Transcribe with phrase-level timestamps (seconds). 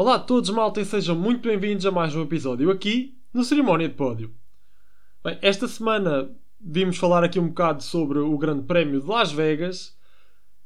[0.00, 3.86] Olá a todos, malta, e sejam muito bem-vindos a mais um episódio aqui no Cerimónia
[3.86, 4.34] de Pódio.
[5.22, 9.94] Bem, esta semana vimos falar aqui um bocado sobre o Grande Prémio de Las Vegas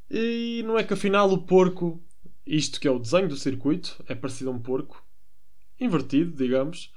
[0.09, 2.01] e não é que afinal o porco,
[2.47, 5.05] isto que é o desenho do circuito, é parecido a um porco,
[5.81, 6.95] invertido, digamos,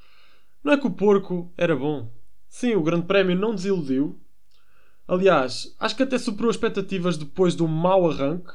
[0.63, 2.13] não é que o porco era bom.
[2.47, 4.21] Sim, o Grande Prémio não desiludiu.
[5.07, 8.53] Aliás, acho que até superou as expectativas depois do mau arranque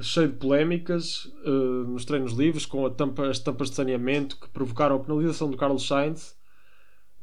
[0.00, 4.96] cheio de polémicas uh, nos treinos livres, com tampa, as tampas de saneamento que provocaram
[4.96, 6.36] a penalização do Carlos Sainz.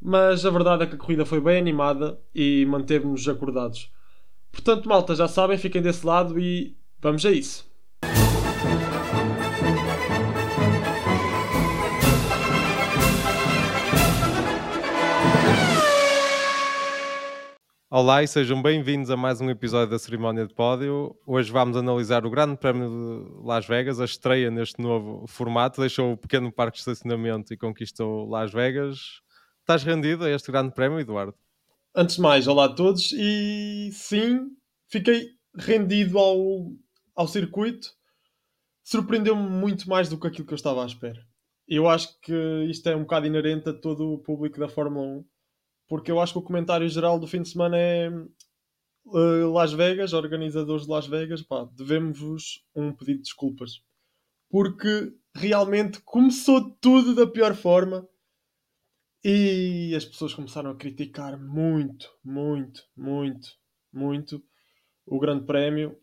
[0.02, 3.92] Mas a verdade é que a corrida foi bem animada e manteve-nos acordados.
[4.52, 7.71] Portanto, malta, já sabem, fiquem desse lado e vamos a isso.
[17.94, 21.14] Olá e sejam bem-vindos a mais um episódio da Cerimónia de Pódio.
[21.28, 25.82] Hoje vamos analisar o Grande Prémio de Las Vegas, a estreia neste novo formato.
[25.82, 29.20] Deixou o pequeno parque de estacionamento e conquistou Las Vegas.
[29.60, 31.36] Estás rendido a este Grande Prémio, Eduardo?
[31.94, 34.48] Antes de mais, olá a todos e sim,
[34.88, 36.72] fiquei rendido ao,
[37.14, 37.90] ao circuito.
[38.86, 41.20] Surpreendeu-me muito mais do que aquilo que eu estava à espera.
[41.68, 42.34] Eu acho que
[42.70, 45.26] isto é um bocado inerente a todo o público da Fórmula 1
[45.92, 50.14] porque eu acho que o comentário geral do fim de semana é uh, Las Vegas,
[50.14, 53.84] organizadores de Las Vegas, pá, devemos-vos um pedido de desculpas.
[54.50, 58.08] Porque realmente começou tudo da pior forma
[59.22, 63.50] e as pessoas começaram a criticar muito, muito, muito,
[63.92, 64.42] muito
[65.06, 65.98] o Grande Prémio.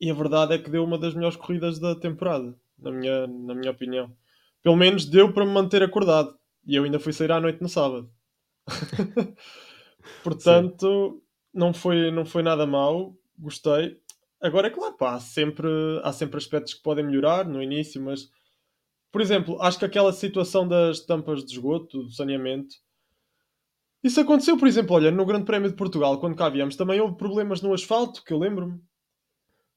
[0.00, 3.56] E a verdade é que deu uma das melhores corridas da temporada, na minha, na
[3.56, 4.16] minha opinião.
[4.62, 6.32] Pelo menos deu para me manter acordado.
[6.64, 8.08] E eu ainda fui sair à noite no sábado.
[10.22, 11.22] Portanto,
[11.52, 14.00] não foi, não foi nada mal, gostei.
[14.40, 15.68] Agora é claro, pá, há, sempre,
[16.02, 18.28] há sempre aspectos que podem melhorar no início, mas
[19.16, 22.74] por exemplo, acho que aquela situação das tampas de esgoto, do saneamento,
[24.04, 27.16] isso aconteceu, por exemplo, olha, no Grande Prémio de Portugal, quando cá viemos, também houve
[27.16, 28.78] problemas no asfalto, que eu lembro-me.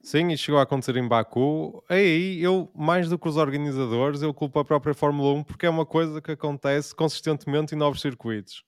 [0.02, 1.82] Sim, e chegou a acontecer em Baku.
[1.90, 5.70] Aí eu, mais do que os organizadores, eu culpo a própria Fórmula 1 porque é
[5.70, 8.66] uma coisa que acontece consistentemente em novos circuitos.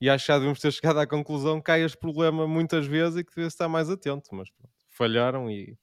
[0.00, 3.18] E acho que já devemos ter chegado à conclusão que há este problema muitas vezes
[3.18, 5.76] e que devia estar mais atento, mas pronto, falharam e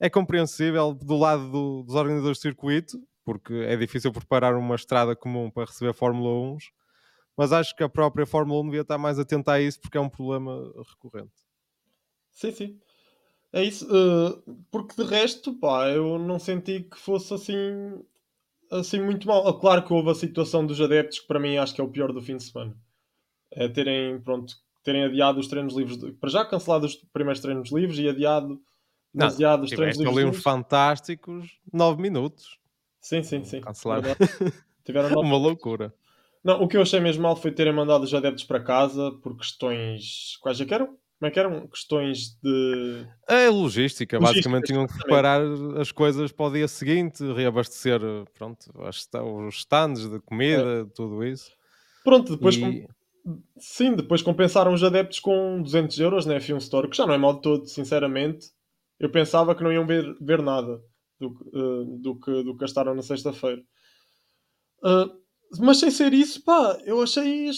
[0.00, 5.14] é compreensível do lado do, dos organizadores de circuito, porque é difícil preparar uma estrada
[5.14, 6.58] comum para receber Fórmula 1,
[7.36, 10.00] mas acho que a própria Fórmula 1 devia estar mais atenta a isso porque é
[10.00, 11.32] um problema recorrente.
[12.32, 12.80] Sim, sim.
[13.52, 18.04] É isso, uh, porque de resto, pá, eu não senti que fosse assim,
[18.68, 19.60] assim muito mal.
[19.60, 22.12] Claro que houve a situação dos adeptos, que para mim acho que é o pior
[22.12, 22.76] do fim de semana
[23.54, 27.72] é terem, pronto, terem adiado os treinos livres, de, para já cancelado os primeiros treinos
[27.72, 28.60] livres e adiado
[29.12, 30.16] demasiado os treinos livres.
[30.16, 32.58] ali uns fantásticos 9 minutos.
[33.00, 33.60] Sim, sim, sim.
[33.60, 34.02] Cancelar.
[34.84, 35.26] Tiveram nove...
[35.26, 35.94] Uma loucura.
[36.42, 39.36] Não, o que eu achei mesmo mal foi terem mandado os adeptos para casa por
[39.36, 40.36] questões.
[40.40, 40.86] Quais é que eram?
[41.18, 41.66] Como é que eram?
[41.68, 43.06] Questões de.
[43.28, 45.40] É logística, logística basicamente tinham que preparar
[45.80, 48.00] as coisas para o dia seguinte, reabastecer
[48.34, 50.84] pronto, os stands de comida, é.
[50.94, 51.50] tudo isso.
[52.02, 52.86] Pronto, depois e...
[53.58, 57.18] Sim, depois compensaram os adeptos com 200 euros na F1 Store, que já não é
[57.18, 58.48] mal de todo, sinceramente.
[58.98, 60.80] Eu pensava que não iam ver, ver nada
[61.18, 63.62] do, uh, do, que, do que gastaram na sexta-feira.
[64.84, 65.24] Uh,
[65.60, 67.48] mas sem ser isso, pá, eu achei,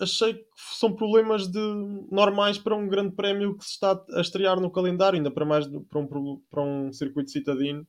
[0.00, 0.44] achei que
[0.78, 1.58] são problemas de,
[2.10, 5.66] normais para um grande prémio que se está a estrear no calendário, ainda para mais
[5.66, 7.86] para um, para um circuito citadino.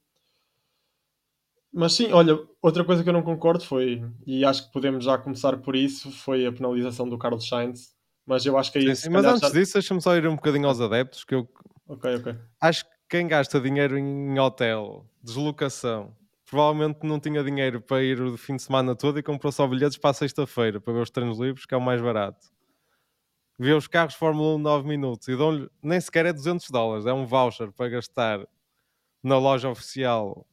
[1.73, 5.17] Mas sim, olha, outra coisa que eu não concordo foi, e acho que podemos já
[5.17, 7.95] começar por isso, foi a penalização do Carlos Sainz.
[8.25, 9.03] Mas eu acho que é isso.
[9.03, 9.50] Sim, mas antes já...
[9.50, 11.47] disso, deixa-me só ir um bocadinho aos adeptos, que eu
[11.88, 16.13] ok ok acho que quem gasta dinheiro em hotel, deslocação,
[16.45, 19.97] provavelmente não tinha dinheiro para ir o fim de semana todo e comprou só bilhetes
[19.97, 22.47] para a sexta-feira para ver os treinos livres, que é o mais barato.
[23.57, 27.13] Vê os carros Fórmula 1 9 minutos e dão-lhe nem sequer é 200 dólares, é
[27.13, 28.45] um voucher para gastar
[29.23, 30.45] na loja oficial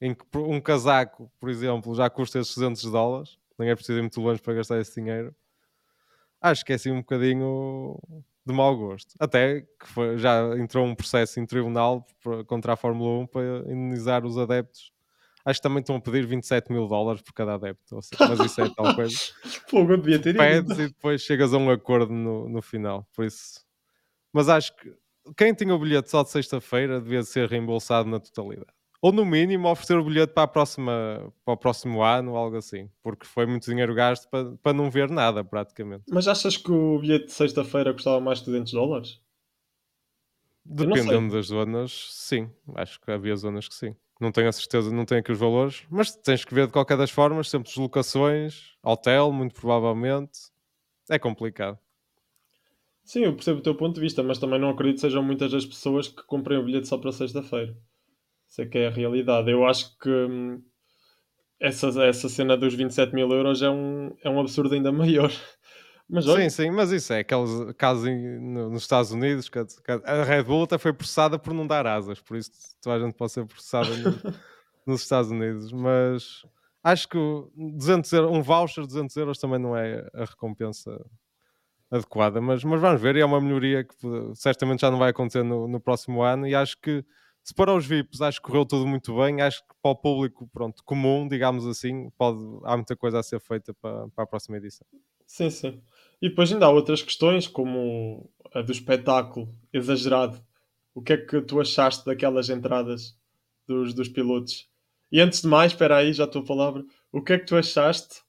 [0.00, 4.02] em que um casaco, por exemplo, já custa esses 200 dólares, nem é preciso ir
[4.02, 5.34] muito longe para gastar esse dinheiro.
[6.40, 7.98] Acho que é assim um bocadinho
[8.44, 9.14] de mau gosto.
[9.18, 12.06] Até que foi, já entrou um processo em tribunal
[12.46, 14.92] contra a Fórmula 1 para indenizar os adeptos.
[15.44, 18.02] Acho que também estão a pedir 27 mil dólares por cada adepto.
[18.02, 19.16] Seja, mas isso é tal coisa.
[19.70, 23.08] Fogo, eu devia ter Pedes e depois chegas a um acordo no, no final.
[23.14, 23.64] Por isso.
[24.32, 24.92] Mas acho que
[25.36, 28.75] quem tinha o bilhete só de sexta-feira devia ser reembolsado na totalidade
[29.06, 32.56] ou no mínimo oferecer o bilhete para, a próxima, para o próximo ano, ou algo
[32.56, 36.02] assim, porque foi muito dinheiro gasto para, para não ver nada, praticamente.
[36.10, 39.20] Mas achas que o bilhete de sexta-feira custava mais de 200 dólares?
[40.64, 42.50] Dependendo das zonas, sim.
[42.74, 43.94] Acho que havia zonas que sim.
[44.20, 46.98] não tenho a certeza, não tenho aqui os valores, mas tens que ver de qualquer
[46.98, 50.50] das formas, sempre deslocações, hotel, muito provavelmente.
[51.08, 51.78] É complicado.
[53.04, 55.52] Sim, eu percebo o teu ponto de vista, mas também não acredito que sejam muitas
[55.52, 57.78] das pessoas que comprem o bilhete só para sexta-feira.
[58.56, 59.50] Isso é que é a realidade.
[59.50, 60.62] Eu acho que hum,
[61.60, 65.30] essa, essa cena dos 27 mil euros é um, é um absurdo ainda maior.
[66.08, 69.58] Mas olha, Sim, sim, mas isso é aqueles casos em- no- nos Estados Unidos que
[69.58, 69.66] a,
[70.06, 72.50] a Red Bull até foi processada por não dar asas, por isso
[72.80, 74.22] toda a gente pode ser processada no-
[74.86, 76.42] nos Estados Unidos, mas
[76.82, 81.04] acho que o 200 euros, um voucher de 200 euros também não é a recompensa
[81.90, 85.10] adequada, mas, mas vamos ver, e é uma melhoria que eh, certamente já não vai
[85.10, 87.04] acontecer no, no próximo ano, e acho que
[87.46, 90.50] se para os VIPs acho que correu tudo muito bem, acho que para o público
[90.52, 94.56] pronto, comum, digamos assim, pode, há muita coisa a ser feita para, para a próxima
[94.56, 94.84] edição.
[95.24, 95.80] sim, sim.
[96.20, 100.44] E depois ainda há outras questões, como a do espetáculo exagerado.
[100.92, 103.16] O que é que tu achaste daquelas entradas
[103.64, 104.68] dos, dos pilotos?
[105.12, 106.84] E antes de mais, espera aí, já a tua palavra.
[107.12, 108.22] O que é que tu achaste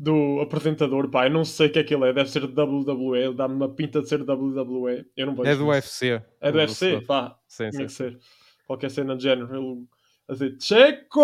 [0.00, 1.10] do apresentador?
[1.10, 2.12] Pá, eu não sei o que é que ele é.
[2.12, 3.34] Deve ser WWE.
[3.34, 5.04] Dá-me uma pinta de ser WWE.
[5.16, 6.04] Eu não vejo É do isso.
[6.04, 6.22] UFC.
[6.40, 6.86] É do UFC?
[6.90, 7.06] vencedor.
[7.06, 7.86] Pá, Sim, tinha sim.
[7.86, 8.18] que ser.
[8.66, 9.54] Qualquer cena de género.
[9.54, 9.86] Ele
[10.28, 11.20] a dizer Checo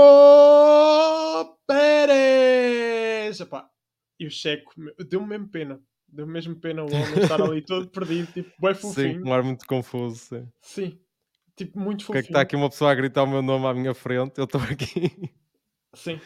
[1.66, 3.40] Pérez!
[3.40, 3.68] Epá,
[4.18, 4.72] e o Checo
[5.08, 5.80] deu-me mesmo pena.
[6.08, 9.26] Deu-me mesmo pena o homem estar ali todo perdido, tipo, bem Sim, fofinho.
[9.26, 10.16] um ar muito confuso.
[10.16, 10.48] Sim.
[10.60, 11.00] Sim,
[11.56, 12.22] tipo, muito Porque é fofinho.
[12.22, 14.38] que está aqui uma pessoa a gritar o meu nome à minha frente?
[14.38, 15.32] Eu estou aqui.
[15.94, 16.20] Sim.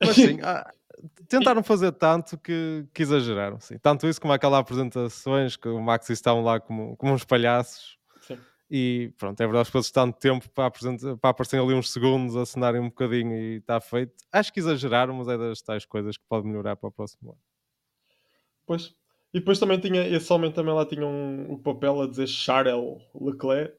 [0.00, 0.70] Mas sim, ah,
[1.28, 3.60] tentaram fazer tanto que, que exageraram.
[3.60, 3.78] Sim.
[3.78, 7.98] Tanto isso como aquelas apresentações que o Max estavam lá como, como uns palhaços.
[8.20, 8.38] Sim.
[8.70, 12.80] E pronto, é verdade que eles tanto tempo para, para aparecerem ali uns segundos, acenarem
[12.80, 14.14] um bocadinho e está feito.
[14.32, 17.40] Acho que exageraram, mas é das tais coisas que pode melhorar para o próximo ano.
[18.66, 18.94] Pois.
[19.32, 23.00] E depois também tinha, esse homem também lá tinha um, o papel a dizer Charles
[23.14, 23.76] Leclerc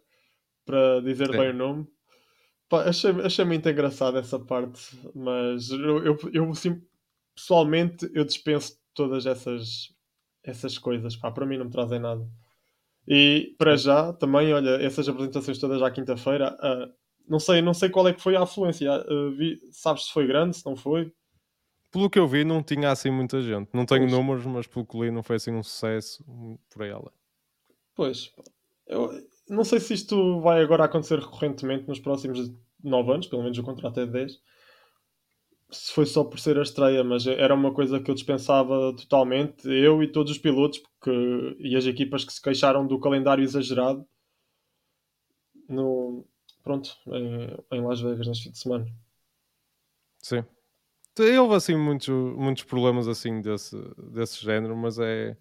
[0.66, 1.38] para dizer Sim.
[1.38, 1.88] bem o nome.
[2.72, 6.82] Pá, achei, achei muito engraçado essa parte, mas eu, eu, eu sim,
[7.42, 9.90] pessoalmente eu dispenso todas essas,
[10.44, 11.16] essas coisas.
[11.16, 12.28] Pá, para mim não me trazem nada.
[13.08, 16.90] E para já também, olha, essas apresentações todas à quinta-feira, ah,
[17.28, 18.92] não sei, não sei qual é que foi a afluência.
[18.94, 19.06] Ah,
[19.38, 21.12] vi- sabes se foi grande, se não foi?
[21.92, 23.70] Pelo que eu vi, não tinha assim muita gente.
[23.74, 24.12] Não tenho Pois.
[24.12, 26.24] números, mas pelo que li, não foi assim um sucesso
[26.70, 27.12] por aí ela.
[27.96, 28.32] Pois,
[28.88, 29.12] eu
[29.50, 32.52] não sei se isto vai agora acontecer recorrentemente nos próximos
[32.84, 34.40] 9 anos, pelo menos o contrato é de 10.
[35.72, 39.68] Se foi só por ser a estreia, mas era uma coisa que eu dispensava totalmente,
[39.70, 44.06] eu e todos os pilotos, porque, e as equipas que se queixaram do calendário exagerado
[45.70, 46.26] no,
[46.64, 46.96] pronto,
[47.72, 48.86] em, Las Vegas neste fim de semana.
[50.20, 50.44] Sim.
[51.40, 53.76] Houve assim muitos, muitos problemas assim desse,
[54.12, 55.38] desse género, mas é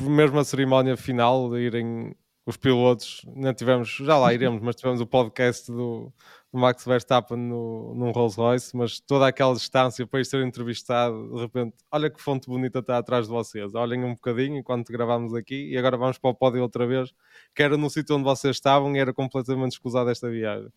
[0.00, 2.14] mesmo a cerimónia final de irem
[2.44, 6.12] os pilotos, não tivemos, já lá iremos, mas tivemos o podcast do,
[6.52, 11.34] do Max Verstappen no, num Rolls Royce, mas toda aquela distância para ir ser entrevistado,
[11.36, 15.34] de repente, olha que fonte bonita está atrás de vocês, olhem um bocadinho enquanto gravamos
[15.34, 17.14] aqui e agora vamos para o pódio outra vez,
[17.54, 20.68] que era no sítio onde vocês estavam e era completamente escusado esta viagem.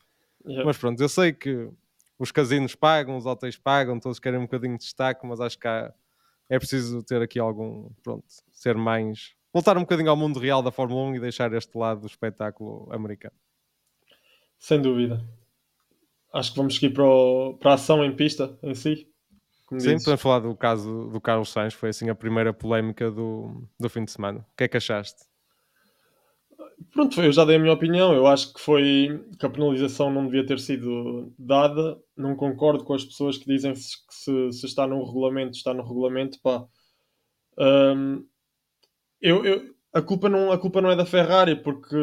[0.46, 0.66] Yeah.
[0.66, 1.68] Mas pronto, eu sei que
[2.20, 5.68] os casinos pagam, os hotéis pagam, todos querem um bocadinho de destaque, mas acho que
[5.68, 5.92] há-
[6.48, 9.34] é preciso ter aqui algum, pronto, ser mais.
[9.56, 12.92] Voltar um bocadinho ao mundo real da Fórmula 1 e deixar este lado do espetáculo
[12.92, 13.34] americano.
[14.60, 15.24] Sem dúvida.
[16.34, 19.08] Acho que vamos seguir para, o- para a ação em pista em si.
[19.66, 23.66] Como Sim, podemos falar do caso do Carlos Sainz, foi assim a primeira polémica do,
[23.80, 24.40] do fim de semana.
[24.40, 25.24] O que é que achaste?
[26.92, 28.14] Pronto, eu já dei a minha opinião.
[28.14, 31.98] Eu acho que foi que a penalização não devia ter sido dada.
[32.18, 35.82] Não concordo com as pessoas que dizem que se, se está no regulamento, está no
[35.82, 36.38] regulamento.
[36.44, 36.66] Pá.
[37.58, 38.26] Hum,
[39.30, 41.96] eu, eu- a, culpa não, a culpa não é da Ferrari, porque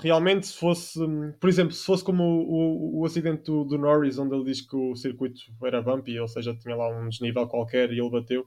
[0.00, 0.98] realmente se fosse,
[1.40, 4.60] por exemplo, se fosse como o, o, o acidente do, do Norris, onde ele diz
[4.60, 8.44] que o circuito era bumpy, ou seja, tinha lá um desnível qualquer e ele bateu.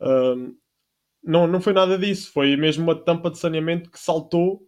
[0.00, 0.54] hum,
[1.24, 4.62] não, não foi nada disso, foi mesmo uma tampa de saneamento que saltou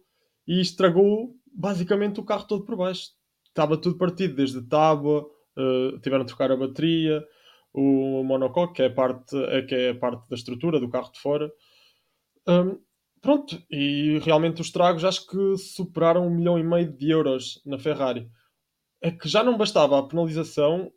[0.47, 3.11] e estragou basicamente o carro todo por baixo.
[3.47, 5.25] Estava tudo partido, desde tábua,
[5.57, 7.23] eh, tiveram de trocar a bateria,
[7.73, 9.35] o monocoque, que é parte,
[9.67, 11.51] que é a parte da estrutura do carro de fora.
[12.49, 12.79] Hum,
[13.21, 17.77] pronto, e realmente os estragos acho que superaram um milhão e meio de euros na
[17.79, 18.29] Ferrari.
[19.01, 20.91] É que já não bastava a penalização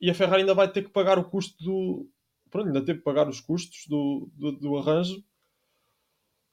[0.00, 2.08] e a Ferrari ainda vai ter que pagar o custo do.
[2.50, 5.22] Pronto, ainda teve que pagar os custos do, do, do arranjo.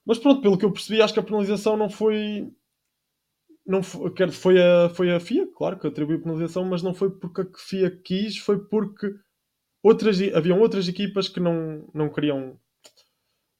[0.05, 2.51] Mas pronto, pelo que eu percebi, acho que a penalização não foi.
[3.65, 6.93] Não foi, quer- foi, a, foi a FIA, claro, que atribuiu a penalização, mas não
[6.93, 9.07] foi porque a FIA quis, foi porque
[9.83, 12.59] outras, haviam outras equipas que não, não queriam.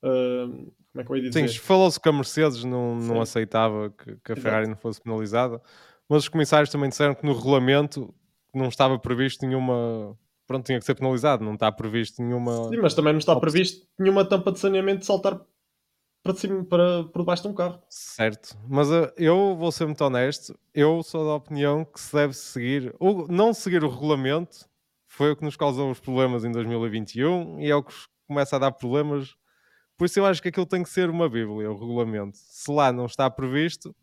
[0.04, 0.48] ah,
[0.92, 1.60] como é que eu ia Sim, dizer?
[1.60, 3.22] falou-se que a Mercedes não, não Sim.
[3.22, 4.36] aceitava que, que a.
[4.36, 5.62] Ferrari não fosse penalizada,
[6.10, 8.14] mas os comissários também disseram que no regulamento
[8.54, 10.18] não estava previsto nenhuma.
[10.46, 12.70] Pronto, tinha que ser penalizado, não está previsto nenhuma.
[12.70, 15.40] Sim, mas também não está previsto nenhuma tampa de saneamento saltar
[16.24, 17.82] para cima, para, por debaixo de um carro.
[17.90, 22.34] Certo, mas uh, eu vou ser muito honesto, eu sou da opinião que se deve
[22.34, 24.70] seguir, ou não seguir o regulamento
[25.08, 27.94] foi o que nos causou os problemas em 2021 e é o que
[28.28, 29.36] começa a dar problemas.
[30.02, 32.36] Por isso eu acho que aquilo tem que ser uma bíblia, o regulamento.
[32.36, 33.96] Se lá não está previsto,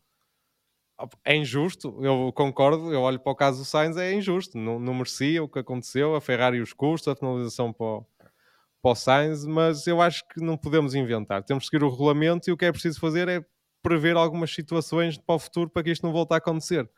[1.25, 4.95] é injusto, eu concordo, eu olho para o caso do Sainz, é injusto, não, não
[4.95, 8.07] merecia o que aconteceu, a Ferrari os custos, a penalização para o,
[8.81, 11.43] para o Sainz, mas eu acho que não podemos inventar.
[11.43, 13.45] Temos que seguir o regulamento e o que é preciso fazer é
[13.83, 16.88] prever algumas situações para o futuro para que isto não volte a acontecer.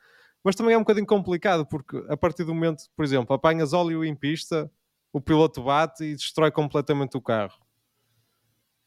[0.45, 4.05] Mas também é um bocadinho complicado, porque a partir do momento, por exemplo, apanhas óleo
[4.05, 4.71] em pista,
[5.11, 7.70] o piloto bate e destrói completamente o carro.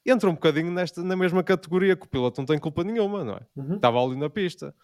[0.05, 3.35] Entra um bocadinho nesta, na mesma categoria que o piloto não tem culpa nenhuma, não
[3.35, 3.47] é?
[3.55, 3.75] Uhum.
[3.75, 4.75] Estava óleo na pista.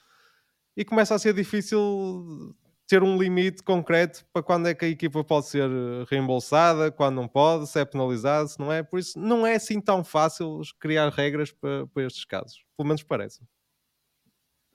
[0.77, 2.55] E começa a ser difícil
[2.87, 5.69] ter um limite concreto para quando é que a equipa pode ser
[6.09, 8.81] reembolsada, quando não pode, se é penalizado, se não é.
[8.81, 12.65] Por isso, não é assim tão fácil criar regras para, para estes casos.
[12.75, 13.41] Pelo menos parece.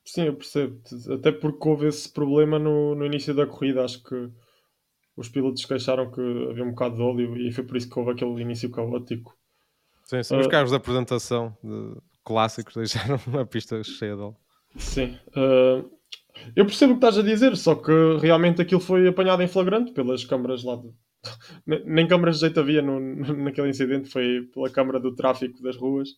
[0.04, 0.80] Sim, eu percebo.
[1.12, 3.84] Até porque houve esse problema no, no início da corrida.
[3.84, 4.30] Acho que
[5.16, 6.20] os pilotos queixaram que
[6.50, 9.36] havia um bocado de óleo e foi por isso que houve aquele início caótico.
[10.04, 10.38] Sim, sim.
[10.38, 14.32] Os carros de apresentação de clássicos deixaram a pista cheia de.
[14.76, 15.18] Sim.
[15.28, 15.90] Uh,
[16.56, 19.92] eu percebo o que estás a dizer, só que realmente aquilo foi apanhado em flagrante
[19.92, 20.90] pelas câmaras lá de...
[21.86, 26.10] Nem câmaras de jeito havia no, naquele incidente, foi pela câmara do tráfico das ruas.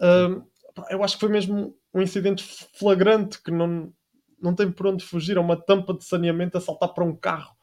[0.00, 0.42] Uh,
[0.90, 2.44] eu acho que foi mesmo um incidente
[2.76, 3.92] flagrante que não,
[4.40, 5.36] não tem por onde fugir.
[5.36, 7.54] É uma tampa de saneamento a saltar para um carro.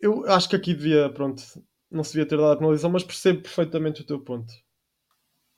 [0.00, 1.42] Eu acho que aqui devia, pronto,
[1.90, 4.52] não se devia ter dado a penalização, mas percebo perfeitamente o teu ponto.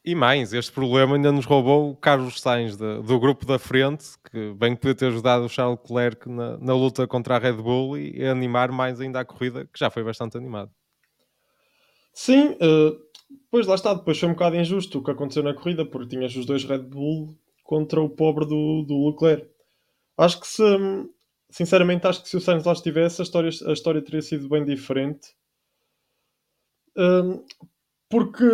[0.04, 4.04] E mais, este problema ainda nos roubou o Carlos Sainz de, do grupo da frente,
[4.28, 7.96] que bem podia ter ajudado o Charles Leclerc na, na, luta contra a Red Bull
[7.96, 10.72] e, e animar mais ainda a corrida, que já foi bastante animado.
[12.12, 13.00] Sim, uh,
[13.48, 16.34] pois lá está, depois foi um bocado injusto o que aconteceu na corrida, porque tinhas
[16.34, 19.48] os dois Red Bull contra o pobre do, do Leclerc.
[20.18, 20.64] Acho que se,
[21.48, 24.64] sinceramente, acho que se o Sainz lá estivesse, a história, a história teria sido bem
[24.64, 25.28] diferente.
[28.08, 28.44] Porque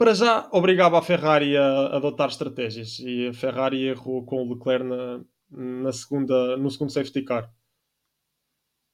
[0.00, 4.84] para já obrigava a Ferrari a adotar estratégias e a Ferrari errou com o Leclerc
[4.84, 5.20] na,
[5.50, 7.52] na segunda, no segundo safety car.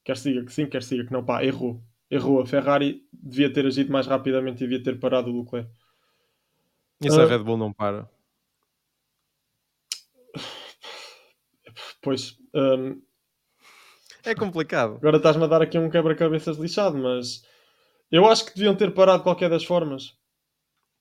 [0.05, 1.81] Quer siga que sim, quer siga que não, pá, errou.
[2.11, 2.41] Errou.
[2.41, 5.71] A Ferrari devia ter agido mais rapidamente e devia ter parado o Leclerc.
[7.01, 8.09] E se uh, a ah, Red Bull não para?
[12.03, 12.37] Pois.
[12.55, 13.03] Um,
[14.25, 14.97] é complicado.
[14.97, 17.45] Agora estás-me a dar aqui um quebra-cabeças lixado, mas
[18.11, 20.15] eu acho que deviam ter parado de qualquer das formas.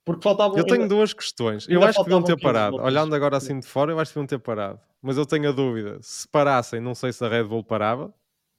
[0.06, 0.58] Porque faltavam.
[0.58, 0.96] Eu tenho ainda...
[0.96, 1.68] duas questões.
[1.68, 2.78] Eu acho que deviam ter parado.
[2.78, 4.80] Olhando agora assim de fora, eu acho que deviam ter parado.
[5.02, 5.98] Mas eu tenho a dúvida.
[6.02, 8.14] Se parassem, não sei se a Red Bull parava.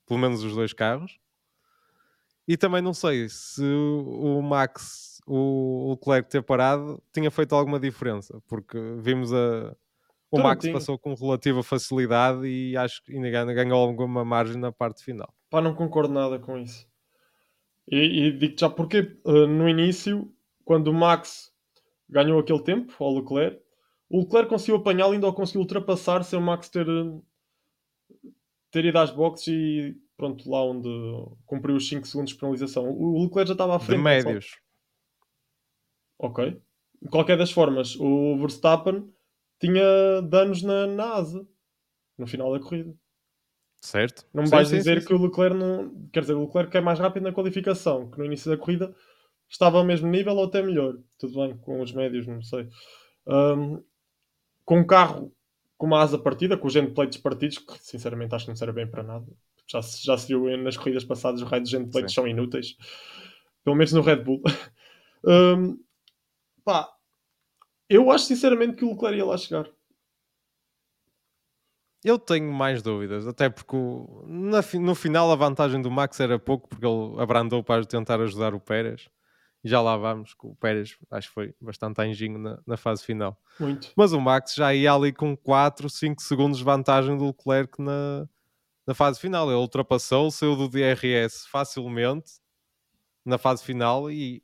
[0.06, 1.18] Pelo menos os dois carros.
[2.48, 8.40] E também não sei se o Max, o Leclerc ter parado, tinha feito alguma diferença.
[8.48, 9.74] Porque vimos a.
[10.30, 10.72] O Max tinha.
[10.72, 15.32] passou com relativa facilidade e acho que ainda ganhou alguma margem na parte final.
[15.48, 16.86] Pá, não concordo nada com isso.
[17.88, 20.32] E, e digo já porque uh, no início
[20.64, 21.52] quando o Max
[22.08, 23.60] ganhou aquele tempo ao Leclerc,
[24.08, 26.86] o Leclerc conseguiu apanhá-lo e ainda o conseguiu ultrapassar sem o Max ter,
[28.70, 30.88] ter ido às boxes e pronto, lá onde
[31.44, 32.90] cumpriu os 5 segundos de penalização.
[32.90, 33.98] O Leclerc já estava à frente.
[33.98, 34.46] De médios.
[34.46, 36.26] Só.
[36.26, 36.60] Ok.
[37.02, 39.08] De qualquer das formas, o Verstappen
[39.60, 41.46] tinha danos na, na asa
[42.16, 42.94] no final da corrida.
[43.86, 44.26] Certo.
[44.34, 46.08] Não me vais sim, dizer sim, que o Leclerc não.
[46.12, 48.92] Quer dizer, o Leclerc é mais rápido na qualificação que no início da corrida
[49.48, 50.96] estava ao mesmo nível ou até melhor.
[51.16, 52.68] Tudo bem, com os médios, não sei.
[53.28, 53.80] Um,
[54.64, 55.32] com um carro
[55.78, 58.90] com uma asa partida, com os endplates partidos, que sinceramente acho que não serve bem
[58.90, 59.26] para nada.
[59.68, 62.76] Já, já se viu nas corridas passadas, os raios de endplates são inúteis.
[63.62, 64.42] Pelo menos no Red Bull.
[65.24, 65.78] um,
[66.64, 66.88] pá,
[67.88, 69.68] eu acho sinceramente que o Leclerc ia lá chegar.
[72.06, 76.38] Eu tenho mais dúvidas, até porque o, na, no final a vantagem do Max era
[76.38, 79.08] pouco, porque ele abrandou para tentar ajudar o Pérez
[79.66, 83.36] já lá vamos, com o Pérez acho que foi bastante anjinho na, na, fase final.
[83.58, 83.92] Muito.
[83.96, 88.28] Mas o Max já ia ali com 4, 5 segundos de vantagem do Leclerc na,
[88.86, 89.48] na fase final.
[89.50, 92.34] Ele ultrapassou, saiu do DRS facilmente
[93.24, 94.40] na fase final e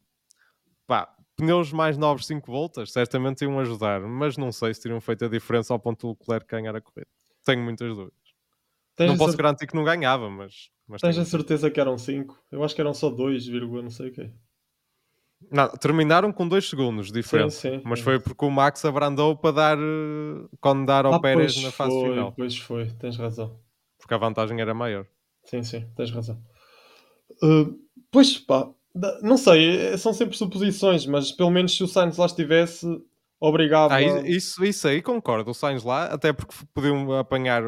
[0.89, 5.25] pá, pneus mais novos 5 voltas certamente iam ajudar, mas não sei se teriam feito
[5.25, 7.09] a diferença ao ponto do Leclerc ganhar a corrida.
[7.45, 8.23] Tenho muitas dúvidas.
[8.95, 10.71] Tens não posso garantir que não ganhava, mas.
[10.87, 12.39] mas Tens a certeza que eram 5?
[12.51, 14.31] Eu acho que eram só 2, não sei o quê.
[15.51, 19.37] Não, terminaram com 2 segundos de diferença, sim, sim, mas foi porque o Max abrandou
[19.37, 19.79] para dar
[20.61, 22.33] quando dar ao ah, Pérez na fase foi, final.
[22.33, 23.59] Pois foi, tens razão.
[23.99, 25.05] porque a vantagem era maior.
[25.45, 26.41] Sim, sim, tens razão.
[27.43, 27.77] Uh,
[28.11, 28.71] pois pá,
[29.23, 32.87] não sei, é, são sempre suposições, mas pelo menos se o Sainz lá estivesse,
[33.49, 33.95] obrigava.
[33.95, 37.63] Ah, isso, isso aí concordo, o Sainz lá, até porque podiam apanhar,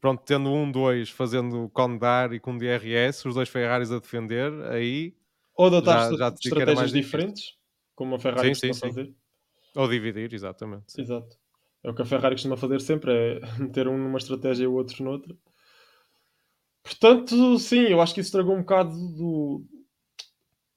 [0.00, 5.14] pronto, tendo um, dois fazendo condar e com DRS, os dois Ferraris a defender, aí.
[5.56, 7.56] Ou adotar já, já estratégias diferentes,
[7.94, 9.14] como a Ferrari sim, costuma sim, fazer.
[9.74, 10.92] Ou dividir, exatamente.
[10.92, 11.02] Sim.
[11.02, 11.36] Exato.
[11.82, 14.74] É o que a Ferrari costuma fazer sempre, é meter um numa estratégia e o
[14.74, 15.36] outro noutra.
[16.82, 19.64] Portanto, sim, eu acho que isso estragou um bocado do.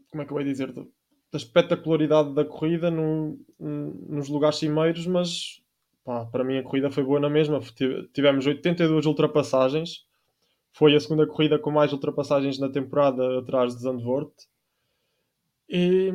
[0.10, 0.71] Como é que eu ia dizer?
[0.71, 0.91] Do,
[1.31, 5.61] da espetacularidade da corrida no, nos lugares cimeiros, mas
[6.03, 7.59] pá, para mim a corrida foi boa na mesma.
[8.13, 10.05] Tivemos 82 ultrapassagens.
[10.73, 14.33] Foi a segunda corrida com mais ultrapassagens na temporada atrás de Zandvoort.
[15.69, 16.11] E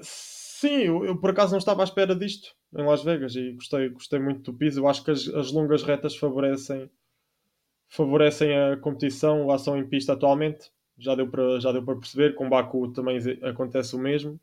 [0.00, 3.88] sim, eu, eu, por acaso não estava à espera disto em Las Vegas e gostei,
[3.88, 4.80] gostei muito do piso.
[4.80, 6.90] Eu acho que as, as longas retas favorecem
[7.88, 10.72] favorecem a competição, a ação em pista atualmente.
[11.02, 12.34] Já deu para, já deu para perceber.
[12.34, 14.38] Com Baku também acontece o mesmo.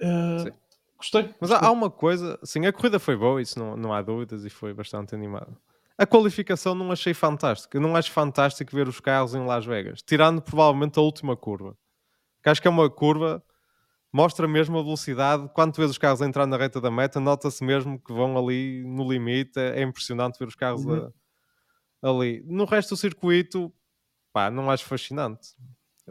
[0.00, 0.52] Uh,
[0.96, 1.34] gostei.
[1.40, 4.44] Mas há, há, uma coisa, sim, a corrida foi boa, isso não, não há dúvidas,
[4.44, 5.56] e foi bastante animada.
[5.96, 7.78] A qualificação não achei fantástica.
[7.78, 11.76] Eu não acho fantástico ver os carros em Las Vegas, tirando provavelmente a última curva.
[12.42, 13.42] Que acho que é uma curva
[14.16, 15.48] mostra mesmo a velocidade.
[15.52, 18.82] Quando vês os carros a entrar na reta da meta, nota-se mesmo que vão ali
[18.84, 19.58] no limite.
[19.58, 21.12] É impressionante ver os carros uhum.
[22.02, 22.42] a ali.
[22.46, 23.72] No resto do circuito,
[24.36, 25.48] pá, não acho fascinante.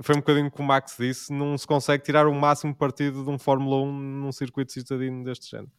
[0.01, 3.29] Foi um bocadinho como o Max disse, não se consegue tirar o máximo partido de
[3.29, 5.71] um Fórmula 1 num circuito citadino deste género.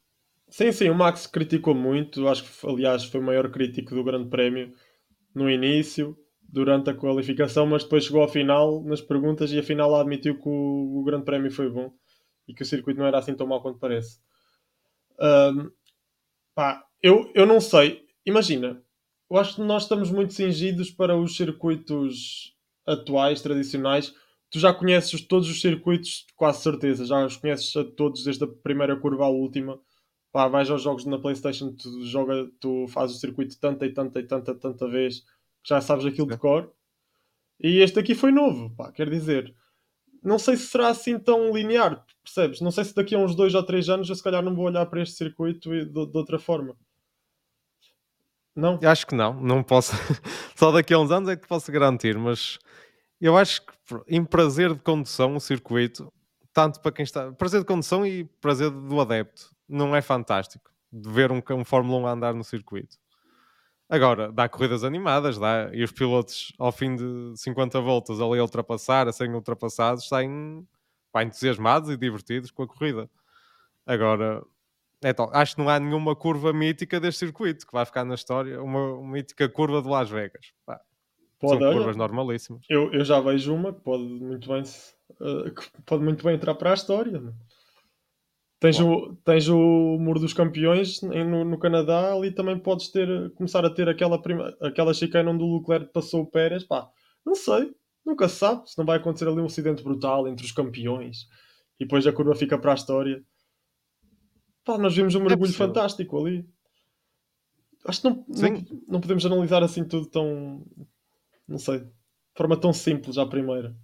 [0.48, 4.30] Sim, sim, o Max criticou muito, acho que aliás foi o maior crítico do Grande
[4.30, 4.72] Prémio
[5.34, 10.38] no início, durante a qualificação, mas depois chegou ao final nas perguntas e afinal admitiu
[10.40, 11.92] que o, o Grande Prémio foi bom
[12.46, 14.20] e que o circuito não era assim tão mau quanto parece.
[15.18, 15.68] Um,
[16.54, 18.80] pá, eu, eu não sei, imagina,
[19.30, 22.54] eu acho que nós estamos muito cingidos para os circuitos
[22.86, 24.14] atuais, tradicionais.
[24.50, 28.48] Tu já conheces todos os circuitos, quase certeza, já os conheces a todos, desde a
[28.48, 29.80] primeira curva à última.
[30.32, 34.20] Pá, vais aos jogos na Playstation, tu, joga, tu fazes o circuito tanta e tanta
[34.20, 36.72] e tanta, tanta vez que já sabes aquilo de cor.
[37.58, 39.54] E este aqui foi novo, pá, quer dizer,
[40.22, 42.60] não sei se será assim tão linear, percebes?
[42.60, 44.66] Não sei se daqui a uns dois ou três anos eu se calhar não vou
[44.66, 46.76] olhar para este circuito de, de outra forma.
[48.56, 48.80] Não?
[48.82, 49.92] Acho que não, não posso.
[50.56, 52.58] Só daqui a uns anos é que posso garantir, mas
[53.20, 53.72] eu acho que
[54.08, 56.10] em prazer de condução, o circuito,
[56.54, 57.30] tanto para quem está.
[57.32, 61.98] Prazer de condução e prazer do adepto, não é fantástico de ver um, um Fórmula
[62.00, 62.96] 1 andar no circuito.
[63.88, 68.42] Agora, dá corridas animadas, dá, e os pilotos, ao fim de 50 voltas, ali a
[68.42, 70.66] ultrapassar, a serem ultrapassados, saem
[71.14, 73.08] entusiasmados e divertidos com a corrida.
[73.86, 74.42] Agora,
[75.10, 78.62] então, acho que não há nenhuma curva mítica deste circuito que vai ficar na história,
[78.62, 80.52] uma, mítica curva de Las Vegas.
[80.64, 80.80] Pá,
[81.38, 82.64] pode, são curvas normalíssimas.
[82.68, 84.62] Eu, eu já vejo uma que pode muito bem,
[85.20, 87.20] uh, que pode muito bem entrar para a história.
[87.20, 87.32] Né?
[88.58, 93.64] Tens, o, tens o Muro dos Campeões no, no, Canadá, ali também podes ter, começar
[93.64, 96.64] a ter aquela, prima, aquela chicane onde o Leclerc passou o Pérez.
[96.64, 96.88] Pá,
[97.24, 97.70] não sei,
[98.04, 101.26] nunca se sabe se não vai acontecer ali um acidente brutal entre os campeões
[101.78, 103.22] e depois a curva fica para a história.
[104.66, 106.44] Pá, nós vimos um é mergulho é fantástico ali.
[107.84, 110.66] Acho que não, não, não, podemos analisar assim tudo tão.
[111.46, 111.78] Não sei.
[111.78, 111.88] De
[112.36, 113.76] forma tão simples à primeira.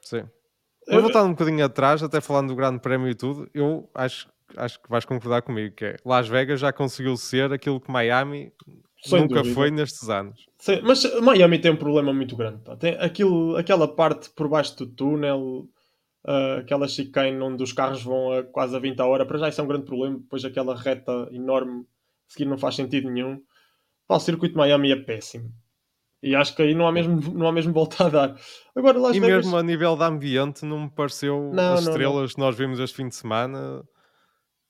[0.00, 0.24] Sim.
[0.86, 4.28] Eu vou voltar um bocadinho atrás, até falando do Grande Prémio e tudo, eu acho,
[4.56, 8.52] acho que vais concordar comigo, que é Las Vegas já conseguiu ser aquilo que Miami
[9.02, 9.54] Sem nunca dúvida.
[9.54, 10.46] foi nestes anos.
[10.58, 12.62] Sim, mas Miami tem um problema muito grande.
[12.62, 12.76] Pá.
[12.76, 15.68] Tem aquilo, aquela parte por baixo do túnel,
[16.26, 19.48] uh, aquela chicane onde os carros vão a quase a 20 a hora, para já
[19.48, 21.86] isso é um grande problema, depois aquela reta enorme
[22.26, 23.40] seguir não faz sentido nenhum.
[24.06, 25.50] Pá, o circuito de Miami é péssimo.
[26.22, 28.36] E acho que aí não há mesmo, não há mesmo volta a dar.
[28.74, 29.44] Agora, Las e Vegas...
[29.44, 32.34] mesmo a nível de ambiente não me pareceu não, as não, estrelas não.
[32.34, 33.84] que nós vimos este fim de semana.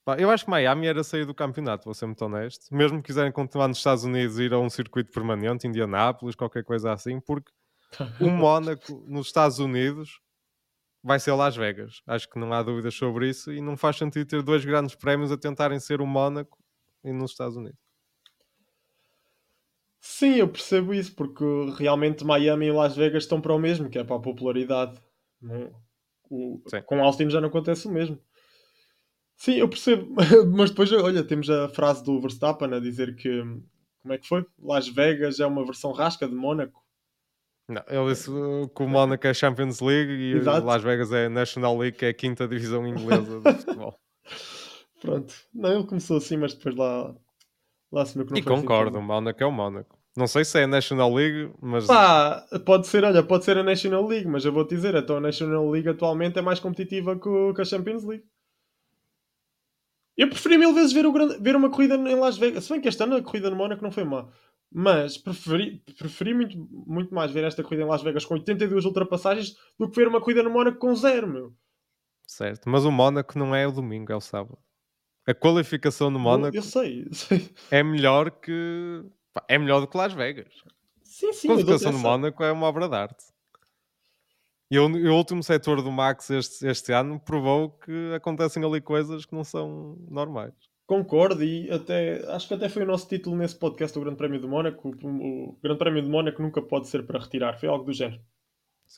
[0.04, 2.66] Pá, eu acho que Miami era sair do campeonato, vou ser muito honesto.
[2.74, 6.92] Mesmo que quiserem continuar nos Estados Unidos ir a um circuito permanente, Indianápolis, qualquer coisa
[6.92, 7.50] assim, porque
[8.20, 10.20] o Mónaco nos Estados Unidos
[11.04, 12.02] vai ser Las Vegas.
[12.06, 15.30] Acho que não há dúvidas sobre isso e não faz sentido ter dois grandes prémios
[15.30, 16.58] a tentarem ser o Mónaco
[17.04, 17.78] e nos Estados Unidos.
[20.00, 21.44] Sim, eu percebo isso, porque
[21.76, 24.98] realmente Miami e Las Vegas estão para o mesmo, que é para a popularidade.
[26.30, 28.18] O, com Austin já não acontece o mesmo.
[29.36, 30.14] Sim, eu percebo,
[30.56, 33.42] mas depois, olha, temos a frase do Verstappen a dizer que,
[34.02, 34.46] como é que foi?
[34.58, 36.83] Las Vegas é uma versão rasca de Mónaco.
[37.68, 38.30] Não, ele disse
[38.74, 40.66] que o Mónaco é Champions League e Exato.
[40.66, 43.98] Las Vegas é National League, que é a quinta divisão inglesa de futebol.
[45.00, 45.34] Pronto.
[45.54, 47.14] Não, ele começou assim, mas depois lá,
[47.90, 49.98] lá que não E concordo, assim o Mónaco é o Mónaco.
[50.16, 53.64] Não sei se é a National League, mas Pá, pode ser, olha, pode ser a
[53.64, 57.18] National League, mas eu vou te dizer, então a National League atualmente é mais competitiva
[57.18, 57.28] que,
[57.60, 58.24] a Champions League.
[60.16, 62.64] Eu preferi mil vezes ver, o grande- ver uma corrida em Las Vegas.
[62.64, 64.28] Se bem que este ano a corrida no Mónaco não foi má.
[64.76, 69.56] Mas preferi, preferi muito, muito mais ver esta corrida em Las Vegas com 82 ultrapassagens
[69.78, 71.54] do que ver uma corrida no Mónaco com zero, meu.
[72.26, 72.68] certo.
[72.68, 74.58] Mas o Mónaco não é o domingo, é o sábado.
[75.28, 77.48] A qualificação no Mónaco Eu sei, eu sei.
[77.70, 79.04] é melhor que.
[79.48, 80.52] É melhor do que Las Vegas.
[81.04, 81.46] Sim, sim.
[81.46, 81.98] A qualificação no.
[82.00, 83.24] Mónaco é uma obra de arte.
[84.68, 88.80] E o, e o último setor do Max este, este ano provou que acontecem ali
[88.80, 90.54] coisas que não são normais.
[90.86, 94.40] Concordo e até acho que até foi o nosso título nesse podcast do Grande Prémio
[94.40, 94.90] de Mónaco.
[95.02, 98.20] O, o Grande Prémio de Mónaco nunca pode ser para retirar, foi algo do género.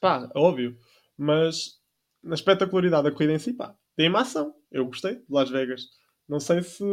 [0.00, 0.76] Pá, óbvio,
[1.16, 1.80] mas
[2.22, 4.54] na espetacularidade da corrida em si, pá, tem uma ação.
[4.70, 5.82] Eu gostei de Las Vegas.
[6.28, 6.84] Não sei se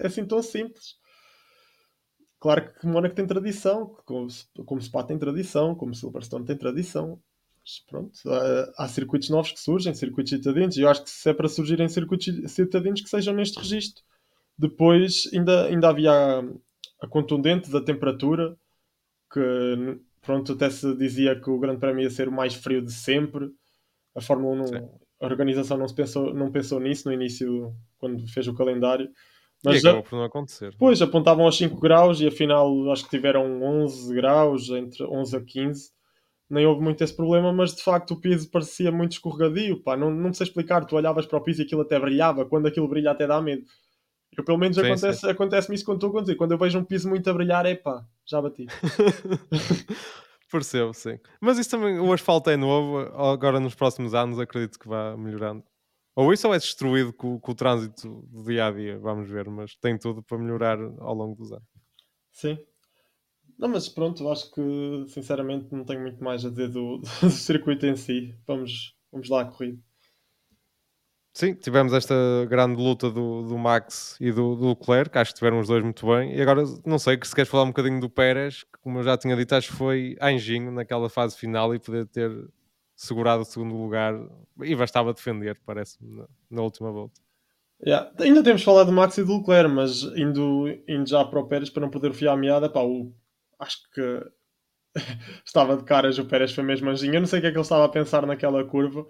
[0.00, 0.96] é assim tão simples.
[2.40, 4.28] Claro que Mónaco tem tradição, como,
[4.64, 7.20] como Spa tem tradição, como Silverstone tem tradição.
[7.62, 11.28] Mas pronto, há, há circuitos novos que surgem, circuitos citadinos, e eu acho que se
[11.28, 14.02] é para surgirem circuitos citadinos que sejam neste registro.
[14.56, 16.42] Depois ainda, ainda havia a,
[17.00, 18.56] a contundente da temperatura,
[19.32, 22.92] que pronto, até se dizia que o Grande Prémio ia ser o mais frio de
[22.92, 23.50] sempre.
[24.14, 24.74] A Fórmula 1, Sim.
[24.74, 29.06] não, a organização não, pensou, não pensou nisso no início, quando fez o calendário.
[29.06, 29.12] e
[29.64, 30.70] Mas já, acabou por não acontecer.
[30.70, 35.40] depois apontavam aos 5 graus e afinal acho que tiveram 11 graus, entre 11 a
[35.40, 35.92] 15.
[36.48, 39.82] Nem houve muito esse problema, mas de facto o piso parecia muito escorregadio.
[39.82, 39.96] Pá.
[39.96, 42.44] Não, não sei explicar, tu olhavas para o piso e aquilo até brilhava.
[42.44, 43.64] Quando aquilo brilha, até dá medo.
[44.36, 46.36] Eu, pelo menos Sim, acontece, acontece-me isso quando estou a conduzir.
[46.36, 48.66] Quando eu vejo um piso muito a brilhar, é pá, já bati.
[50.50, 51.18] Percebo, sim.
[51.40, 55.64] Mas isso também, o asfalto é novo, agora nos próximos anos acredito que vá melhorando.
[56.14, 59.48] Ou isso ou é destruído com, com o trânsito do dia a dia, vamos ver,
[59.50, 61.66] mas tem tudo para melhorar ao longo dos anos.
[62.30, 62.56] Sim.
[63.58, 67.86] Não, mas pronto, acho que sinceramente não tenho muito mais a dizer do, do circuito
[67.86, 68.34] em si.
[68.46, 69.82] Vamos, vamos lá à corrida.
[71.36, 72.14] Sim, tivemos esta
[72.48, 76.06] grande luta do, do Max e do, do Leclerc, acho que tiveram os dois muito
[76.06, 76.32] bem.
[76.32, 79.02] E agora, não sei, que se queres falar um bocadinho do Pérez, que como eu
[79.02, 82.30] já tinha dito, acho que foi anjinho naquela fase final e poder ter
[82.94, 84.14] segurado o segundo lugar
[84.62, 87.20] e bastava defender, parece-me, na, na última volta.
[87.84, 88.12] Yeah.
[88.20, 91.68] Ainda temos falado do Max e do Leclerc, mas indo, indo já para o Pérez
[91.68, 93.12] para não poder fiar a meada, pá, o,
[93.58, 94.22] acho que
[95.44, 97.14] estava de caras, o Pérez foi mesmo anjinho.
[97.14, 99.04] Eu não sei o que é que ele estava a pensar naquela curva,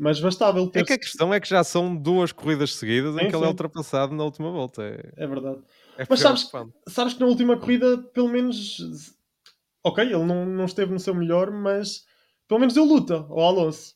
[0.00, 0.80] mas bastava ele ter.
[0.80, 3.42] É que a questão é que já são duas corridas seguidas Sim, em que ele
[3.42, 3.44] sim.
[3.44, 4.82] é ultrapassado na última volta.
[4.82, 5.60] É, É verdade.
[5.98, 6.50] é Mas sabes,
[6.88, 9.14] sabes que na última corrida, pelo menos.
[9.84, 12.04] Ok, ele não, não esteve no seu melhor, mas
[12.48, 13.94] pelo menos deu luta ao Alonso.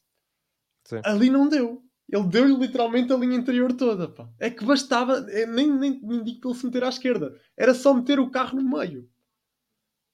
[0.84, 1.00] Sim.
[1.04, 1.82] Ali não deu.
[2.12, 4.06] Ele deu-lhe literalmente a linha interior toda.
[4.06, 4.28] Pá.
[4.38, 7.72] É que bastava, é, nem, nem, nem digo para ele se meter à esquerda, era
[7.72, 9.08] só meter o carro no meio.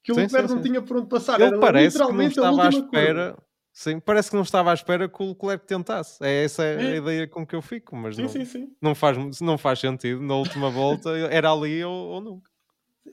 [0.03, 1.35] Que o Leclerc não tinha por onde passar.
[1.41, 3.33] Ele era parece que não estava à espera.
[3.33, 3.50] curva.
[3.81, 6.23] Sim, parece que não estava à espera que o Leclerc tentasse.
[6.23, 6.77] É essa É.
[6.93, 8.77] a ideia com que eu fico, mas Sim, não, sim, sim.
[8.79, 10.21] não, faz, não faz sentido.
[10.21, 12.51] Na última volta era ali ou, ou nunca.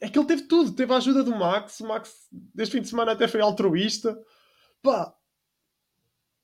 [0.01, 0.73] É que ele teve tudo.
[0.73, 1.79] Teve a ajuda do Max.
[1.79, 4.21] O Max, deste fim de semana, até foi altruísta.
[4.81, 5.15] Pá,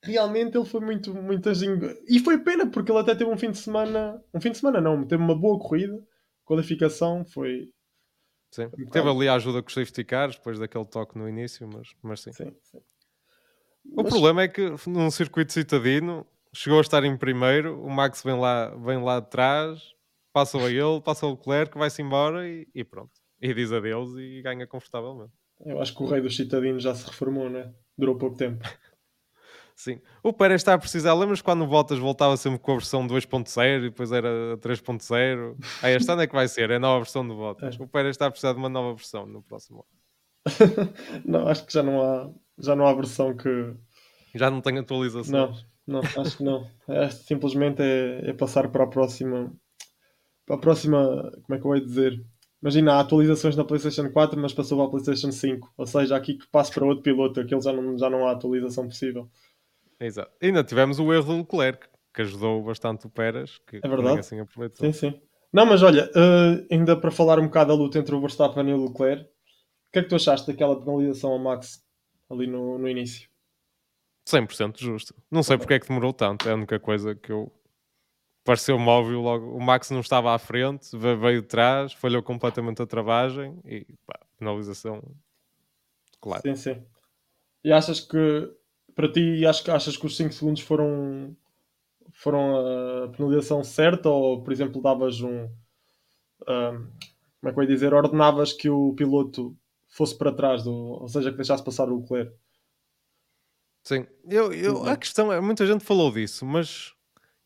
[0.01, 1.81] realmente ele foi muito, muito anjinho.
[2.07, 4.23] E foi pena, porque ele até teve um fim de semana.
[4.33, 6.01] Um fim de semana não, teve uma boa corrida.
[6.45, 7.73] Qualificação foi.
[8.51, 8.69] Sim.
[8.79, 11.89] Um Teve ali a ajuda com os safety cars, depois daquele toque no início, mas,
[12.01, 12.31] mas sim.
[12.31, 12.79] Sim, sim.
[13.85, 18.23] O Mas- problema é que num circuito citadino chegou a estar em primeiro, o Max
[18.23, 19.81] vem lá, vem lá de trás,
[20.31, 23.11] passa a ele, passa o Leclerc, vai-se embora e, e pronto.
[23.41, 25.33] E diz adeus e ganha confortavelmente.
[25.65, 27.73] Eu acho que o rei dos citadinos já se reformou, né?
[27.97, 28.63] Durou pouco tempo.
[29.75, 29.99] Sim.
[30.21, 31.13] O Pérez está a precisar.
[31.13, 35.55] Lembras quando o Bottas voltava sempre com a versão 2.0 e depois era 3.0?
[35.81, 37.77] Ah, este ano é que vai ser, é a nova versão do Bottas.
[37.79, 37.83] É.
[37.83, 39.93] O Pérez está a precisar de uma nova versão no próximo ano.
[41.25, 43.73] não, acho que já não há, já não há versão que.
[44.35, 45.29] Já não tem atualizações.
[45.29, 45.53] Não,
[45.85, 46.67] não, acho que não.
[46.87, 49.51] É, simplesmente é, é passar para a próxima.
[50.45, 51.31] Para a próxima.
[51.43, 52.25] Como é que eu ia dizer?
[52.61, 55.73] Imagina, há atualizações na PlayStation 4, mas passou para a PlayStation 5.
[55.77, 58.87] Ou seja, aqui que passo para outro piloto, aquele já não, já não há atualização
[58.87, 59.29] possível.
[59.99, 60.31] Exato.
[60.41, 64.19] Ainda tivemos o erro do Leclerc, que ajudou bastante o Pérez, que É verdade.
[64.19, 64.85] assim aproveitou.
[64.85, 65.21] Sim, sim.
[65.51, 68.73] Não, mas olha, eh, ainda para falar um bocado da luta entre o Verstappen e
[68.73, 69.27] o Leclerc, o
[69.91, 71.82] que é que tu achaste daquela penalização ao Max
[72.33, 73.29] ali no, no início?
[74.25, 75.13] 100% justo.
[75.29, 77.51] Não sei porque é que demorou tanto, é a única coisa que eu.
[78.43, 79.55] Pareceu-me óbvio logo.
[79.55, 83.85] O Max não estava à frente, ve- veio de trás, falhou completamente a travagem e
[84.05, 85.01] pá, penalização.
[86.19, 86.41] Claro.
[86.41, 86.83] Sim, sim.
[87.63, 88.17] E achas que,
[88.95, 91.35] para ti, que- achas que os 5 segundos foram,
[92.13, 95.49] foram a penalização certa ou, por exemplo, davas um.
[96.47, 96.87] ahm,
[97.39, 97.93] como é que eu ia dizer?
[97.93, 99.55] Ordenavas que o piloto
[99.93, 102.35] fosse para trás, do, ou seja, que deixasse passar o Leclerc.
[103.83, 106.93] Sim, eu, eu, a questão é, muita gente falou disso, mas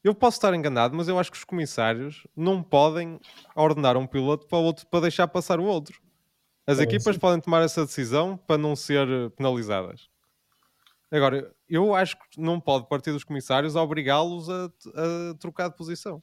[0.03, 3.19] eu posso estar enganado, mas eu acho que os comissários não podem
[3.55, 5.99] ordenar um piloto para o outro para deixar passar o outro.
[6.65, 7.19] As Também equipas sim.
[7.19, 10.09] podem tomar essa decisão para não ser penalizadas.
[11.11, 15.75] Agora, eu acho que não pode partir dos comissários a obrigá-los a, a trocar de
[15.75, 16.21] posição.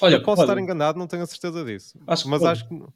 [0.00, 0.50] Olha, eu posso pode.
[0.50, 1.98] estar enganado, não tenho a certeza disso.
[2.06, 2.52] Acho mas pode.
[2.52, 2.86] acho que.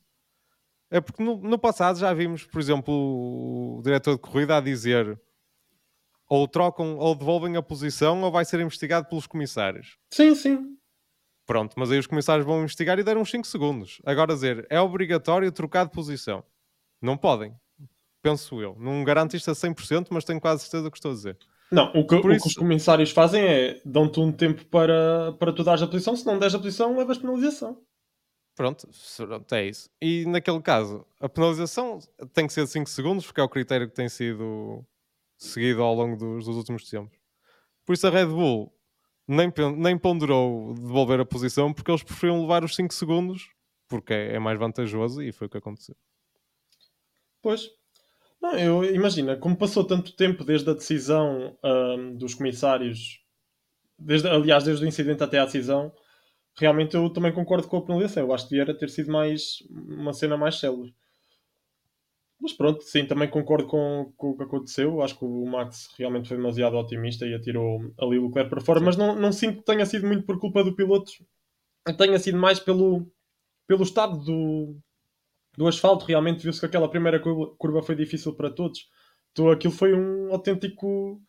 [0.95, 5.21] É porque no, no passado já vimos, por exemplo, o diretor de corrida a dizer
[6.29, 9.97] ou trocam ou devolvem a posição ou vai ser investigado pelos comissários.
[10.13, 10.77] Sim, sim.
[11.47, 14.01] Pronto, mas aí os comissários vão investigar e deram uns 5 segundos.
[14.07, 16.45] Agora dizer, é obrigatório trocar de posição.
[17.03, 17.53] Não podem.
[18.23, 18.77] Penso eu.
[18.79, 21.37] Não garanto isto a 100%, mas tenho quase certeza do que estou a dizer.
[21.73, 25.53] Não, o que, o isso- que os comissários fazem é dão-te um tempo para, para
[25.53, 27.83] tu dares a posição, se não deres a posição, levas penalização.
[28.55, 29.91] Pronto, pronto, é isso.
[30.01, 31.99] E naquele caso, a penalização
[32.33, 34.85] tem que ser de 5 segundos, porque é o critério que tem sido
[35.37, 37.19] seguido ao longo dos, dos últimos tempos.
[37.85, 38.73] Por isso a Red Bull
[39.27, 43.51] nem, nem ponderou devolver a posição, porque eles preferiam levar os 5 segundos,
[43.89, 45.97] porque é, é mais vantajoso e foi o que aconteceu.
[47.43, 47.69] Pois.
[48.41, 53.21] Não, eu imagina, como passou tanto tempo desde a decisão ahm, dos comissários,
[53.99, 55.93] desde, aliás, desde o incidente até à decisão,
[56.57, 58.25] realmente eu também concordo com a penalização.
[58.25, 60.95] Eu acho que devia ter sido mais uma cena mais célebre.
[62.41, 65.01] Mas pronto, sim, também concordo com, com o que aconteceu.
[65.01, 68.81] Acho que o Max realmente foi demasiado otimista e atirou ali o Leclerc para fora,
[68.81, 68.85] Sim.
[68.85, 71.11] mas não, não sinto que tenha sido muito por culpa do piloto.
[71.97, 73.11] Tenha sido mais pelo,
[73.67, 74.77] pelo estado do,
[75.57, 76.05] do asfalto.
[76.05, 78.89] Realmente viu-se que aquela primeira curva, curva foi difícil para todos.
[79.33, 81.21] Então aquilo foi um autêntico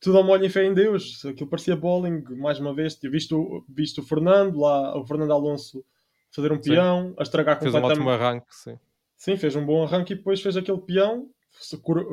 [0.00, 1.24] tudo molho e fé em Deus.
[1.24, 2.94] Aquilo parecia bowling, mais uma vez.
[2.94, 5.84] Tinha Visto, visto o Fernando lá, o Fernando Alonso
[6.30, 6.70] fazer um Sim.
[6.70, 8.06] peão, a estragar Fez um completamente.
[8.08, 8.78] ótimo arranque, sim.
[9.16, 11.28] Sim, fez um bom arranque e depois fez aquele peão,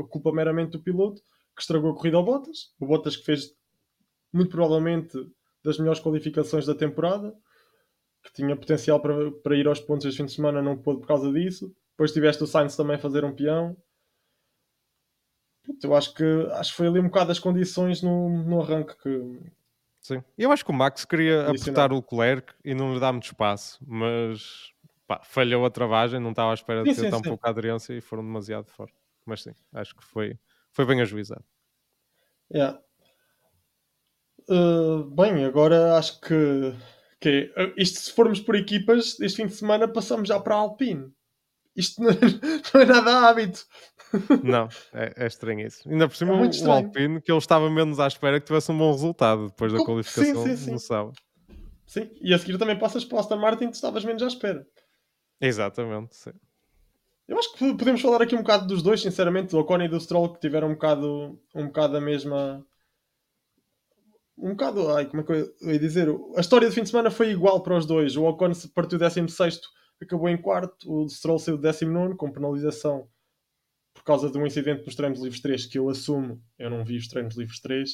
[0.09, 1.21] culpa meramente do piloto,
[1.55, 2.73] que estragou a corrida ao Bottas.
[2.79, 3.53] O Bottas que fez,
[4.33, 5.17] muito provavelmente,
[5.63, 7.35] das melhores qualificações da temporada,
[8.23, 11.07] que tinha potencial para, para ir aos pontos este fim de semana, não pôde por
[11.07, 11.71] causa disso.
[11.91, 13.77] Depois tiveste o Sainz também a fazer um peão.
[15.65, 18.95] Puta, Eu acho que, acho que foi ali um bocado as condições no, no arranque
[19.01, 19.39] que...
[19.99, 20.23] Sim.
[20.37, 23.79] Eu acho que o Max queria apertar o Leclerc e não lhe dar muito espaço,
[23.87, 24.71] mas
[25.07, 27.29] pá, falhou a travagem, não estava à espera de Sim, ter sim, tão sim.
[27.29, 28.91] pouca aderência e foram demasiado fora.
[29.25, 30.37] Mas sim, acho que foi,
[30.71, 31.43] foi bem ajuizado.
[32.53, 32.79] Yeah.
[34.47, 36.75] Uh, bem, agora acho que,
[37.19, 40.53] que é, uh, isto se formos por equipas, este fim de semana passamos já para
[40.53, 41.11] a Alpine.
[41.75, 42.11] Isto não,
[42.73, 43.65] não é nada hábito.
[44.43, 45.87] Não, é, é estranho isso.
[45.89, 46.71] Ainda por cima, É muito o.
[46.71, 49.85] Alpine, que ele estava menos à espera que tivesse um bom resultado depois da Co-
[49.85, 50.71] qualificação sim, sim, sim.
[50.71, 51.17] no sábado.
[51.85, 54.65] Sim, e a seguir também passas para o Aston Martin, tu estavas menos à espera.
[55.41, 56.31] Exatamente, sim.
[57.27, 59.99] Eu acho que podemos falar aqui um bocado dos dois, sinceramente, do Ocon e do
[59.99, 62.65] Stroll, que tiveram um bocado, um bocado a mesma.
[64.37, 66.07] Um bocado, ai, como é que eu ia dizer?
[66.37, 68.15] A história do fim de semana foi igual para os dois.
[68.15, 69.59] O Ocon se partiu 16,
[70.01, 73.09] acabou em quarto, o Stroll saiu 19, com penalização
[73.93, 76.43] por causa de um incidente nos treinos livres 3 que eu assumo.
[76.59, 77.89] Eu não vi os treinos livres 3.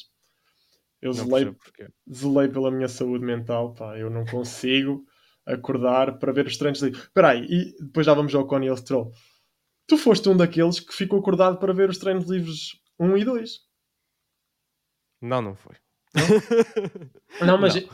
[1.01, 1.55] Eu Não zelei,
[2.11, 5.03] zelei pela minha saúde mental, pá, eu não consigo
[5.45, 7.03] acordar para ver os treinos livres.
[7.03, 9.11] Espera aí, e depois já vamos ao Ocon e ao Stroll.
[9.87, 13.51] Tu foste um daqueles que ficou acordado para ver os treinos livres 1 e 2.
[15.21, 15.75] Não, não foi.
[17.45, 17.75] Não, mas.
[17.75, 17.89] Não.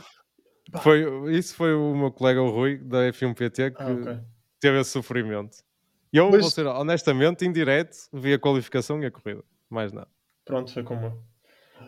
[0.82, 1.32] Foi.
[1.36, 4.18] Isso foi o meu colega o Rui, da F1PT, que Ah, ok.
[4.60, 5.58] teve esse sofrimento.
[6.12, 9.42] E eu, Mas- vou ser honestamente, em direto, vi a qualificação e a corrida.
[9.68, 10.08] Mais nada.
[10.44, 11.22] Pronto, foi como eu.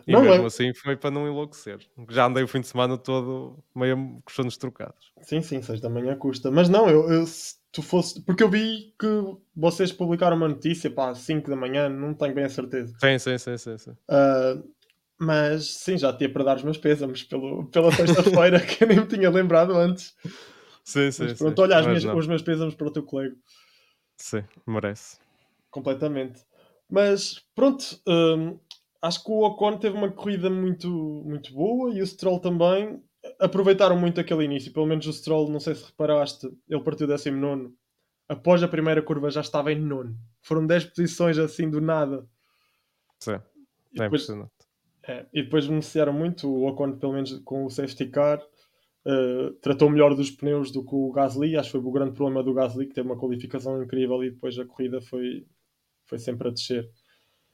[0.07, 1.79] E Não, mesmo é- assim foi para não enlouquecer.
[2.09, 5.12] Já andei o fim de semana todo meio com os sonos trocados.
[5.23, 6.51] Sim, sim, 6 da manhã custa.
[6.51, 8.21] Mas não, eu, eu- se tu fosse.
[8.25, 9.07] Porque eu vi que
[9.57, 12.95] vocês publicaram uma notícia, pá, 5 da manhã, não tenho bem a certeza.
[13.01, 13.79] Sim, sim, sim, sim.
[13.79, 13.93] sim.
[14.09, 14.59] Ah,
[15.21, 19.01] mas sim, já tinha para dar os meus pésamos pelo, pela sexta-feira, que eu nem
[19.01, 20.17] me tinha lembrado antes.
[20.85, 21.39] Sim, sim, Mas sim.
[21.39, 23.37] pronto, olha, as Mas minhas- os meus pésamos para o teu colega.
[24.17, 25.19] Sim, merece.
[25.71, 26.45] completamente.
[26.89, 28.59] Mas pronto, hum,
[29.01, 30.89] acho que o Ocon teve uma corrida muito,
[31.25, 33.01] muito boa e o Stroll também.
[33.39, 37.73] Aproveitaram muito aquele início, pelo menos o Stroll, não sei se reparaste, ele partiu 19.
[38.29, 40.17] Após a primeira curva já estava em nono.
[40.43, 42.27] Foram 10 posições assim do nada.
[43.21, 43.39] Sim,
[44.01, 44.53] é impressionante.
[45.11, 46.49] É, e depois beneficiaram muito.
[46.49, 48.40] O Ocon, pelo menos com o safety car,
[49.05, 51.57] eh, tratou melhor dos pneus do que o Gasly.
[51.57, 54.59] Acho que foi o grande problema do Gasly, que teve uma qualificação incrível e depois
[54.59, 55.46] a corrida foi,
[56.07, 56.88] foi sempre a descer.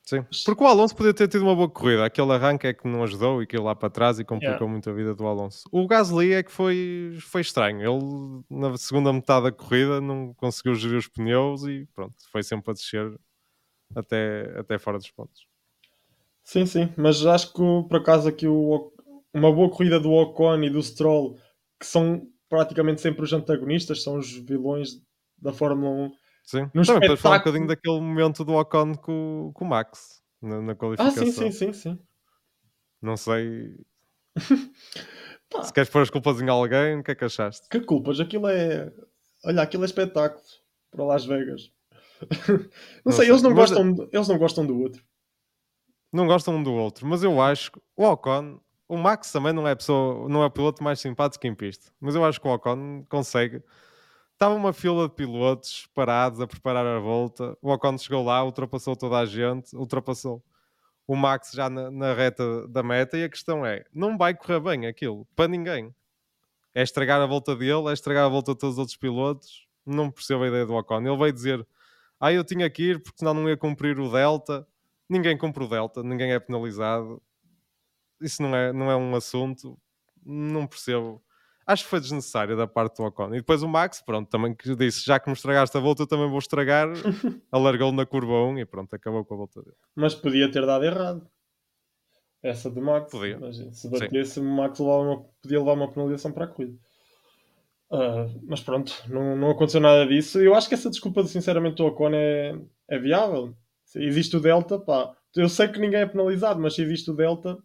[0.02, 2.04] Sim, porque o Alonso podia ter tido uma boa corrida.
[2.04, 4.72] Aquele arranque é que não ajudou e que lá para trás e complicou Yeah.
[4.72, 5.68] muito a vida do Alonso.
[5.72, 7.80] O Gasly é que foi, foi estranho.
[7.80, 12.70] Ele, na segunda metade da corrida, não conseguiu gerir os pneus e pronto, foi sempre
[12.70, 13.18] a descer
[13.96, 15.46] até, até fora dos pontos.
[16.46, 18.94] Sim, sim, mas acho que por acaso aqui o, Oc-
[19.34, 21.36] uma boa corrida do Ocon e do Stroll,
[21.80, 24.90] que são praticamente sempre os antagonistas, são os vilões
[25.36, 26.12] da Fórmula 1.
[26.44, 29.68] Sim, Num também para falar um espetáculo- bocadinho daquele momento do Ocon com, com o
[29.68, 31.24] Max na, na Ah, qualificação.
[31.26, 31.98] sim, sim, sim, sim.
[33.02, 33.74] Não sei
[35.50, 37.68] Pá, se queres pôr as culpas em alguém, o que é que achaste?
[37.68, 38.92] que culpas, aquilo é.
[39.44, 40.42] Olha, aquilo é espetáculo
[40.92, 41.72] para Las Vegas.
[42.48, 42.56] não,
[43.06, 45.02] Não sei, sei, eles não, mas- gostam, eles não gostam do outro.
[46.12, 49.66] Não gostam um do outro, mas eu acho que o Ocon, o Max também não
[49.66, 52.52] é pessoa, não é o piloto mais simpático em pista, mas eu acho que o
[52.52, 53.62] Ocon consegue.
[54.32, 57.56] Estava uma fila de pilotos parados a preparar a volta.
[57.62, 60.44] O Ocon chegou lá, ultrapassou toda a gente, ultrapassou
[61.06, 63.16] o Max já na, na reta da meta.
[63.16, 65.94] E a questão é: não vai correr bem aquilo para ninguém.
[66.74, 69.66] É estragar a volta dele, é estragar a volta de todos os outros pilotos.
[69.86, 71.00] Não percebo a ideia do Ocon.
[71.00, 71.66] Ele veio dizer:
[72.20, 74.66] Ah, eu tinha que ir porque senão não ia cumprir o Delta.
[75.08, 77.22] Ninguém cumpre o Delta, ninguém é penalizado.
[78.20, 79.78] Isso não é, não é um assunto.
[80.24, 81.22] Não percebo.
[81.66, 83.28] Acho que foi desnecessário da parte do Ocon.
[83.34, 86.06] E depois o Max, pronto, também que disse: Já que me estragaste a volta, eu
[86.06, 86.88] também vou estragar.
[87.50, 89.76] Alargou na curva 1 e pronto, acabou com a volta dele.
[89.94, 91.28] Mas podia ter dado errado.
[92.42, 93.10] Essa do Max.
[93.10, 93.38] Podia.
[93.38, 96.78] Mas se batesse, o Max levava uma- podia levar uma penalização para a corrida.
[97.90, 100.40] Ah, mas pronto, não, não aconteceu nada disso.
[100.40, 102.56] Eu acho que essa desculpa, sinceramente, do Ocon é,
[102.88, 103.56] é viável.
[103.86, 105.16] Se existe o Delta, pá.
[105.34, 107.56] Eu sei que ninguém é penalizado, mas se existe o Delta,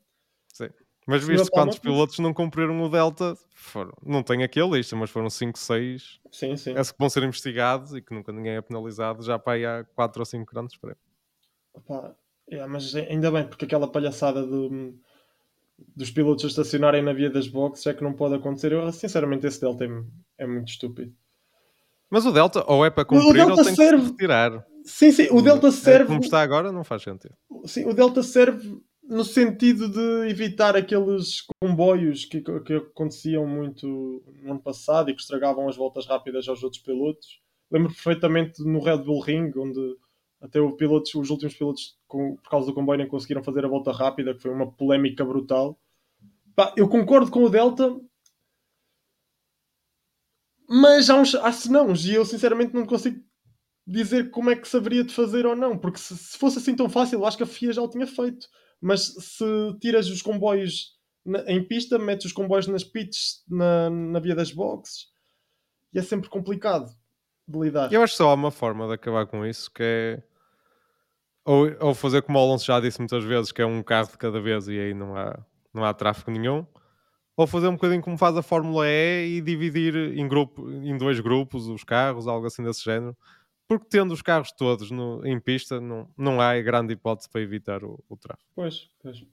[1.07, 1.83] Mas viste não toma quantos tudo.
[1.91, 3.35] pilotos não cumpriram o Delta?
[3.55, 6.19] Foram, não tenho aqui a lista, mas foram 5, 6.
[6.31, 6.73] sim, sim.
[6.77, 9.83] Esses que vão ser investigados e que nunca ninguém é penalizado já para aí há
[9.95, 11.01] 4 ou 5 grandes prémios.
[11.87, 12.13] Pá,
[12.49, 14.93] é, mas ainda bem, porque aquela palhaçada do-
[15.95, 18.71] dos pilotos a estacionarem na via das boxes é que não pode acontecer.
[18.71, 21.11] Eu, sinceramente, esse Delta é, é muito estúpido.
[22.09, 24.67] Mas o Delta ou é para Mas cumprir ou tem que serve- se retirar.
[24.85, 26.07] Sim, sim, o Delta É, serve.
[26.07, 27.33] Como está agora, não faz sentido.
[27.65, 34.51] Sim, o Delta serve no sentido de evitar aqueles comboios que, que aconteciam muito no
[34.51, 37.41] ano passado e que estragavam as voltas rápidas aos outros pilotos.
[37.69, 39.79] Lembro perfeitamente no Red Bull Ring, onde
[40.41, 43.69] até o pilotos, os últimos pilotos, com- por causa do comboio, nem conseguiram fazer a
[43.69, 45.77] volta rápida, que foi uma polémica brutal.
[46.55, 47.95] Pá, eu concordo com o Delta,
[50.67, 53.21] mas há uns há senãos e eu sinceramente não consigo
[53.85, 56.75] dizer como é que se haveria de fazer ou não, porque se, se fosse assim
[56.75, 58.47] tão fácil, acho que a FIA já o tinha feito.
[58.79, 59.45] Mas se
[59.79, 64.51] tiras os comboios na- em pista, metes os comboios nas pits, na, na via das
[64.51, 65.07] boxes,
[65.93, 66.89] e é sempre complicado
[67.47, 67.91] de lidar.
[67.91, 70.23] Eu acho que só há uma forma de acabar com isso, que é
[71.45, 74.17] ou, ou fazer como o Alonso já disse muitas vezes, que é um carro de
[74.17, 75.39] cada vez e aí não há,
[75.73, 76.65] não há tráfego nenhum,
[77.35, 81.19] ou fazer um bocadinho como faz a Fórmula E e dividir em, grupo, em dois
[81.19, 83.15] grupos os carros, algo assim desse género.
[83.71, 87.85] Porque tendo os carros todos no- em pista, não, não há grande hipótese para evitar
[87.85, 88.49] o, o tráfego.
[88.53, 89.23] Pois, pois.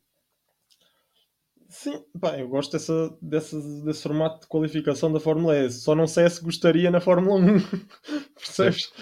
[1.69, 5.69] Sim, pá, eu gosto dessa, dessa, desse formato de qualificação da Fórmula E.
[5.73, 7.59] Só não sei se gostaria na Fórmula 1.
[8.39, 8.93] Percebes?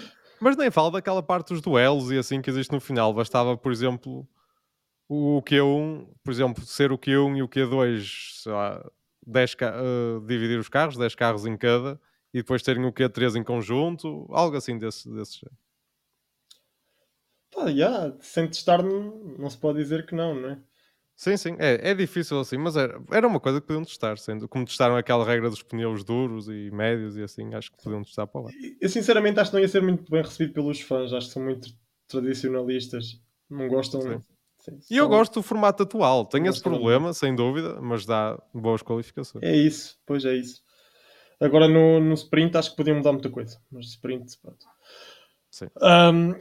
[0.41, 3.13] Mas nem falo daquela parte dos duelos e assim que existe no final.
[3.13, 4.27] Bastava, por exemplo,
[5.07, 8.83] o Q1, por exemplo, ser o Q1 e o Q2, sei lá,
[9.27, 12.01] 10 ca- eh, dividir os carros, 10 carros em cada,
[12.37, 15.57] e depois terem o Q3 em conjunto, algo assim desse, desse género.
[17.51, 20.59] Pá, já, sem testar não, não se pode dizer que não, não é?
[21.15, 24.47] Sim, sim, é, é difícil assim, mas era, era uma coisa que podiam testar, sendo
[24.47, 28.27] como testaram aquela regra dos pneus duros e médios e assim, acho que podiam testar
[28.27, 28.51] para lá.
[28.79, 31.15] Eu sinceramente acho que não ia ser muito bem recebido pelos fãs.
[31.15, 31.71] Acho que são muito
[32.07, 33.19] tradicionalistas.
[33.49, 34.03] Não gostam.
[34.03, 34.21] Sim.
[34.59, 38.83] Sim, E eu gosto do formato atual, tem esse problema, sem dúvida, mas dá boas
[38.83, 39.43] qualificações.
[39.43, 40.66] É isso, pois é isso.
[41.41, 43.61] Agora no, no sprint acho que podiam mudar muita coisa.
[43.71, 44.67] Mas sprint, pronto.
[45.51, 45.67] Sim.
[45.81, 46.35] Ahm,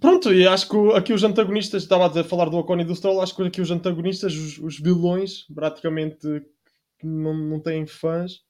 [0.00, 2.94] pronto, e acho que aqui os antagonistas, estava a dizer, falar do Ocon e do
[2.94, 6.26] Stroll, acho que aqui os antagonistas, os, os vilões, praticamente
[6.98, 8.42] que não, não têm fãs,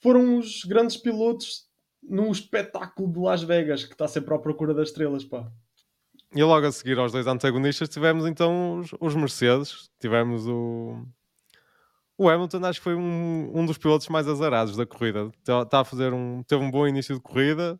[0.00, 1.66] foram os grandes pilotos
[2.02, 5.50] no espetáculo de Las Vegas, que está sempre à procura das estrelas, pá.
[6.34, 11.06] E logo a seguir aos dois antagonistas tivemos então os, os Mercedes, tivemos o,
[12.18, 15.30] o Hamilton, acho que foi um, um dos pilotos mais azarados da corrida.
[15.38, 17.78] Está tá a fazer um, teve um bom início de corrida,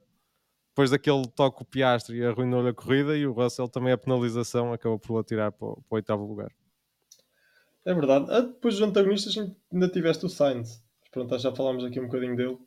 [0.70, 4.98] depois daquele toque o Piastri arruinou-lhe a corrida e o Russell também a penalização acabou
[4.98, 6.50] por o atirar para, o- para o oitavo lugar.
[7.84, 8.26] É verdade.
[8.30, 9.34] Ah, depois dos antagonistas
[9.72, 10.82] ainda tiveste o Sainz.
[11.00, 12.58] Mas Pronto, já falámos aqui um bocadinho dele.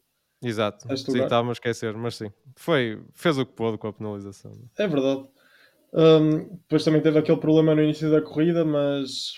[0.41, 4.57] Exato, sim, estava a esquecer, mas sim, foi, fez o que pôde com a penalização.
[4.77, 5.27] É verdade.
[5.93, 9.33] Um, depois também teve aquele problema no início da corrida, mas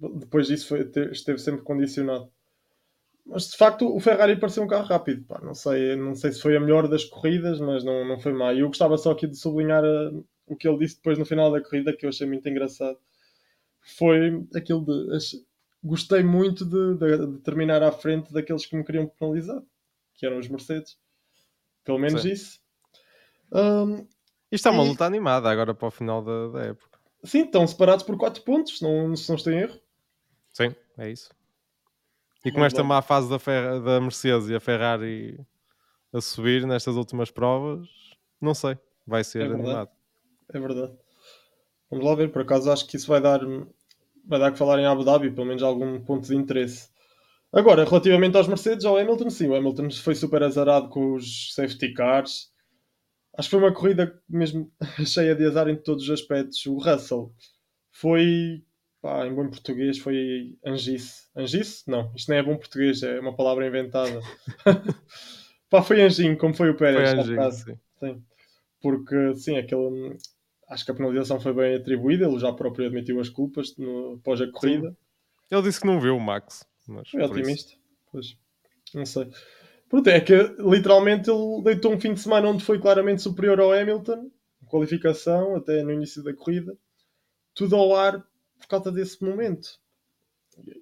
[0.00, 2.30] depois disso foi, esteve sempre condicionado.
[3.26, 5.24] Mas de facto o Ferrari pareceu um carro rápido.
[5.24, 8.32] Pá, não, sei, não sei se foi a melhor das corridas, mas não, não foi
[8.32, 8.52] má.
[8.52, 11.50] E eu gostava só aqui de sublinhar uh, o que ele disse depois no final
[11.52, 12.98] da corrida, que eu achei muito engraçado.
[13.80, 15.16] Foi aquilo de.
[15.16, 15.44] Achei,
[15.82, 19.62] gostei muito de, de, de, terminar à frente daqueles que me queriam penalizar,
[20.14, 20.98] que eram os Mercedes.
[21.84, 22.32] Pelo menos Sim.
[22.32, 22.60] isso.
[23.52, 24.06] Um,
[24.50, 24.88] Isto é uma e...
[24.88, 26.98] luta animada agora para o final da, da época.
[27.22, 29.78] Sim, estão separados por 4 pontos, não, se não estou em erro.
[30.52, 31.30] Sim, é isso.
[32.44, 35.38] E com esta má fase da, Fer da Mercedes e a Ferrari
[36.12, 37.88] a subir nestas últimas provas,
[38.40, 38.76] não sei,
[39.06, 39.90] vai ser é animado.
[40.52, 40.92] É verdade.
[41.90, 43.40] Vamos lá ver, por acaso acho que isso vai dar,
[44.26, 46.88] vai dar que falar em Abu Dhabi, pelo menos algum ponto de interesse.
[47.52, 51.92] Agora, relativamente aos Mercedes, ao Hamilton, sim, o Hamilton foi super azarado com os safety
[51.92, 52.50] cars.
[53.36, 54.72] Acho que foi uma corrida mesmo
[55.04, 56.64] cheia de azar em todos os aspectos.
[56.66, 57.32] O Russell
[57.90, 58.64] foi
[59.00, 61.28] pá, em bom português foi angice.
[61.34, 61.88] Angice?
[61.88, 64.20] Não, isto nem é bom português, é uma palavra inventada.
[65.70, 67.10] pá, foi anjinho, como foi o Pérez.
[67.10, 67.78] Foi anjinho, sim.
[67.98, 68.22] sim.
[68.80, 70.16] Porque, sim, aquele,
[70.68, 74.40] acho que a penalização foi bem atribuída, ele já próprio admitiu as culpas no, após
[74.40, 74.90] a corrida.
[74.90, 74.96] Sim.
[75.50, 76.64] Ele disse que não viu o Max.
[77.10, 77.72] Foi otimista.
[78.10, 78.36] Pois,
[78.94, 79.28] não sei.
[79.88, 83.72] Pronto, é que literalmente ele deitou um fim de semana onde foi claramente superior ao
[83.72, 84.30] Hamilton,
[84.66, 86.76] qualificação, até no início da corrida,
[87.54, 88.24] tudo ao ar
[88.60, 89.80] por causa desse momento.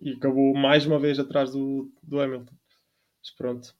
[0.02, 2.54] E acabou mais uma vez atrás do, do Hamilton.
[3.22, 3.74] Mas pronto.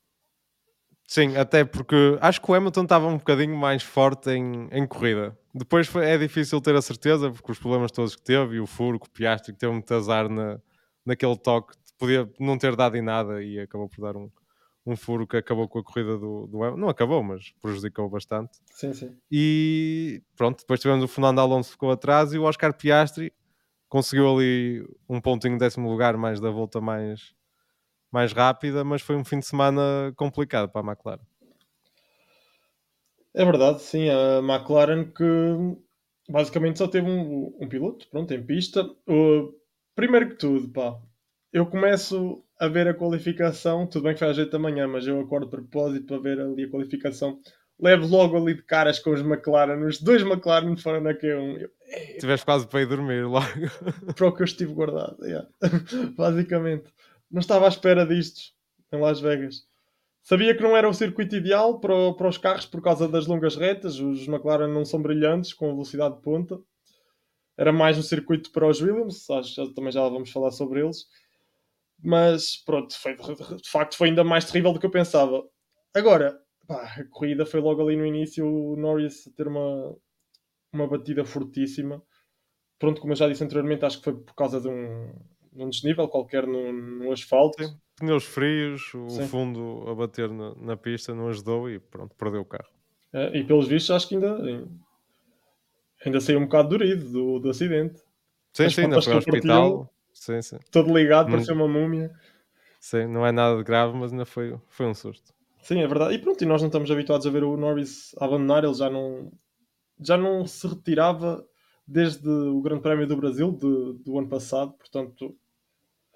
[1.07, 5.37] Sim, até porque acho que o Hamilton estava um bocadinho mais forte em, em corrida.
[5.55, 8.67] Depois foi, é difícil ter a certeza, porque os problemas todos que teve, e o
[8.67, 10.61] furo, o Piastri, que teve muito azar na,
[11.07, 14.31] naquele toque, podia não ter dado em nada e acabou por dar um,
[14.85, 16.81] um furo que acabou com a corrida do, do Hamilton.
[16.81, 18.59] Não acabou, mas prejudicou bastante.
[18.75, 19.17] Sim, sim.
[19.33, 23.33] E pronto, depois tivemos o Fernando Alonso ficou atrás e o Oscar Piastri
[23.89, 27.35] conseguiu ali um pontinho décimo lugar, mais da volta mais,
[28.11, 31.23] mais rápida, mas foi um fim de semana complicado para a McLaren.
[33.35, 35.25] É verdade, sim, a McLaren que
[36.29, 38.83] basicamente só teve um, um piloto, pronto, em pista.
[39.09, 39.55] Uh,
[39.95, 40.99] primeiro que tudo, pá,
[41.53, 45.21] eu começo a ver a qualificação, tudo bem que às 8 da manhã, mas eu
[45.21, 47.41] acordo de propósito para ver ali a qualificação
[47.81, 49.87] levo logo ali de caras com os McLaren.
[49.87, 51.69] Os dois McLaren foram na Q1.
[52.19, 53.47] Tiveste quase para ir dormir logo.
[54.15, 55.49] Para o que eu estive guardado, yeah.
[56.17, 56.93] basicamente.
[57.31, 58.41] Não estava à espera disto
[58.93, 59.67] em Las Vegas.
[60.23, 63.57] Sabia que não era o circuito ideal para, para os carros por causa das longas
[63.57, 63.99] retas.
[63.99, 66.59] Os McLaren não são brilhantes com velocidade de ponta.
[67.57, 69.29] Era mais um circuito para os Williams.
[69.31, 71.07] Acho, também já vamos falar sobre eles.
[72.03, 75.43] Mas pronto, foi, de facto foi ainda mais terrível do que eu pensava.
[75.95, 79.97] Agora, pá, a corrida foi logo ali no início o Norris a ter uma,
[80.73, 82.03] uma batida fortíssima.
[82.79, 85.13] Pronto, como eu já disse anteriormente, acho que foi por causa de um,
[85.53, 87.65] de um desnível qualquer no, no asfalto.
[87.65, 87.77] Sim.
[87.97, 89.27] Pneus frios, o Sim.
[89.27, 92.71] fundo a bater na, na, pista não ajudou e pronto, perdeu o carro.
[93.13, 94.69] É, e pelos vistos, acho que ainda,
[96.05, 97.99] ainda saiu um bocado dorido do, do acidente.
[98.53, 99.93] Sim, As sim, ainda foi ao hospital.
[100.13, 100.59] Sim, sim.
[100.71, 102.13] Todo ligado, parecia uma múmia.
[102.79, 105.35] Sim, não é nada de grave, mas ainda foi, foi um susto.
[105.63, 106.15] Sim, é verdade.
[106.15, 109.33] E pronto, e nós não estamos habituados a ver o Norris abandonar, ele já não,
[110.01, 111.45] já não se retirava
[111.87, 115.37] desde o Grande Prémio do Brasil de, do ano passado, portanto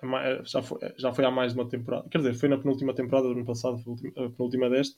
[0.03, 2.09] é já foi, já foi há mais de uma temporada.
[2.09, 3.80] Quer dizer, foi na penúltima temporada do ano passado,
[4.16, 4.97] a penúltima deste.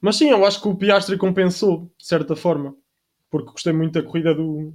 [0.00, 2.74] Mas sim, eu acho que o Piastri compensou, de certa forma,
[3.30, 4.72] porque gostei muito da corrida do,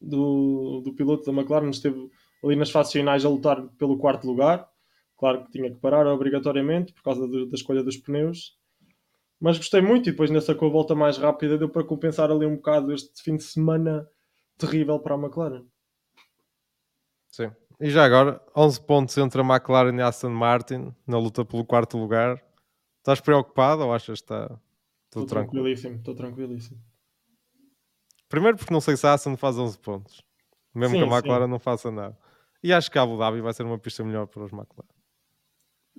[0.00, 2.08] do, do piloto da McLaren, esteve
[2.42, 4.68] ali nas fases finais a lutar pelo quarto lugar
[5.16, 8.58] Claro que tinha que parar obrigatoriamente por causa de, da escolha dos pneus.
[9.40, 12.46] Mas gostei muito e depois nessa com a volta mais rápida deu para compensar ali
[12.46, 14.08] um bocado este fim de semana
[14.58, 15.64] terrível para a McLaren.
[17.30, 17.50] Sim.
[17.78, 21.64] E já agora, 11 pontos entre a McLaren e a Aston Martin na luta pelo
[21.64, 22.42] quarto lugar.
[22.98, 24.48] Estás preocupado ou achas que está
[25.10, 25.64] tudo tranquilo?
[25.64, 26.80] tranquilíssimo, estou tranquilíssimo.
[28.28, 30.22] Primeiro porque não sei se a Aston faz 11 pontos.
[30.74, 31.50] Mesmo sim, que a McLaren sim.
[31.50, 32.18] não faça nada.
[32.62, 34.95] E acho que a Abu Dhabi vai ser uma pista melhor para os McLaren.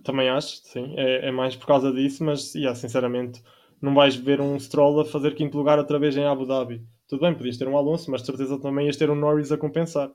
[0.04, 0.94] Também acho, sim.
[0.96, 3.42] É, é mais por causa disso, mas yeah, sinceramente
[3.82, 6.86] não vais ver um Stroll a fazer quinto lugar outra vez em Abu Dhabi.
[7.08, 9.58] Tudo bem, podias ter um Alonso, mas de certeza também ias ter um Norris a
[9.58, 10.12] compensar.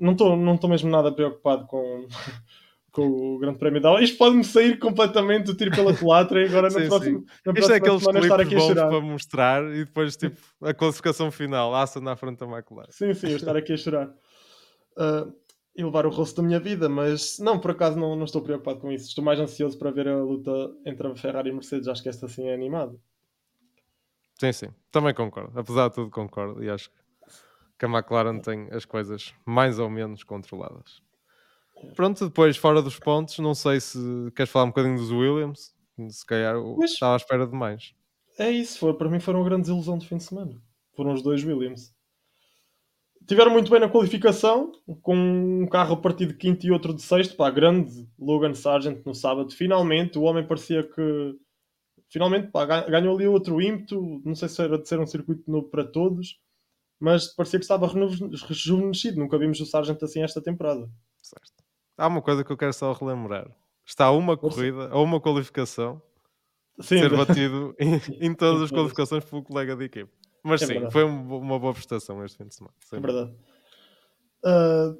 [0.00, 2.06] Não estou não mesmo nada preocupado com,
[2.90, 6.70] com o Grande Prémio da Isto pode-me sair completamente do tiro pela culatra e agora
[6.70, 7.26] sim, na próxima, sim.
[7.44, 8.88] na Isto é aqueles clipes estar aqui a chorar.
[8.88, 12.90] para mostrar e depois tipo a classificação final, Assa na frente da McLaren.
[12.90, 14.08] Sim, sim, eu estar aqui a chorar.
[14.96, 15.32] Uh,
[15.76, 18.78] e levar o rosto da minha vida, mas não, por acaso não, não estou preocupado
[18.80, 19.08] com isso.
[19.08, 20.50] Estou mais ansioso para ver a luta
[20.86, 21.88] entre a Ferrari e a Mercedes.
[21.88, 22.96] Acho que esta sim é animada.
[24.38, 25.58] Sim, sim, também concordo.
[25.58, 26.62] Apesar de tudo, concordo.
[26.62, 26.90] E acho
[27.78, 31.02] que a McLaren tem as coisas mais ou menos controladas.
[31.96, 33.98] Pronto, depois, fora dos pontos, não sei se
[34.34, 35.74] queres falar um bocadinho dos Williams.
[36.08, 37.94] Se calhar Mas- estava à espera de mais.
[38.38, 40.60] É isso, foi, para mim foram uma grande desilusão do fim de semana.
[40.96, 41.94] Foram os dois Williams.
[43.26, 44.72] Tiveram muito bem na qualificação,
[45.02, 47.36] com um carro a partir de quinto e outro de sexto.
[47.36, 49.50] Pá, grande Logan Sargent no sábado.
[49.52, 51.34] Finalmente, o homem parecia que.
[52.10, 54.20] Finalmente, pá, ga- ganhou ali outro ímpeto.
[54.24, 56.38] Não sei se era de ser um circuito novo para todos,
[57.00, 59.18] mas parecia que estava rejuvenescido.
[59.18, 60.88] Nunca vimos o Sargent assim esta temporada.
[61.22, 61.64] Certo.
[61.96, 63.50] Há uma coisa que eu quero só relembrar.
[63.86, 66.00] Está uma corrida, a uma qualificação,
[66.80, 70.10] Sim, ser batido em, em todas as qualificações pelo colega de equipe.
[70.44, 70.92] Mas É sim, verdade.
[70.92, 72.74] foi um- uma boa prestação este fim de semana.
[72.84, 73.34] sem É verdade.
[74.44, 74.94] Ah,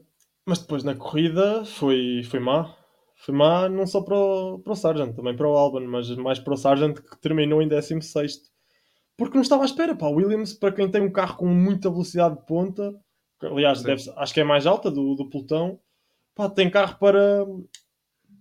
[0.47, 2.75] mas depois na corrida foi, foi má.
[3.17, 6.39] Foi má não só para o, para o Sargent, também para o Albon, mas mais
[6.39, 8.41] para o Sargent que terminou em 16.
[9.17, 9.95] Porque não estava à espera.
[9.95, 10.07] Pá.
[10.09, 12.93] O Williams, para quem tem um carro com muita velocidade de ponta,
[13.43, 15.79] aliás, deve- acho que é mais alta do, do pelotão,
[16.35, 17.47] pá, tem carro para,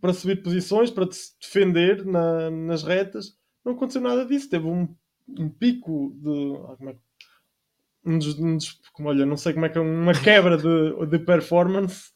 [0.02, 3.38] para subir posições, para se defender na- nas retas.
[3.64, 4.50] Não aconteceu nada disso.
[4.50, 4.88] Teve um,
[5.28, 6.56] um pico de.
[6.70, 7.00] ah, como é que
[8.06, 11.06] um dos, um dos- como, olha, não sei como é que é, uma quebra de,
[11.08, 12.12] de performance.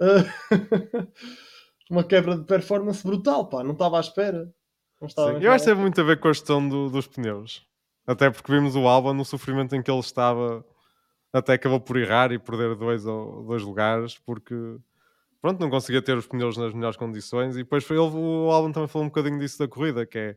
[0.00, 0.24] eh,
[1.90, 4.52] uma quebra de performance brutal, pá, não estava à espera.
[5.00, 5.44] Não estava Sim.
[5.44, 7.66] Eu acho que teve muito a ver com a gestão do- dos pneus.
[8.06, 10.64] Até porque vimos o Alba no sofrimento em que ele estava,
[11.32, 14.54] até acabou por errar e perder dois, dois lugares, porque
[15.42, 17.56] pronto, não conseguia ter os pneus nas melhores condições.
[17.56, 20.36] E depois foi ele, o Albon também falou um bocadinho disso da corrida, que é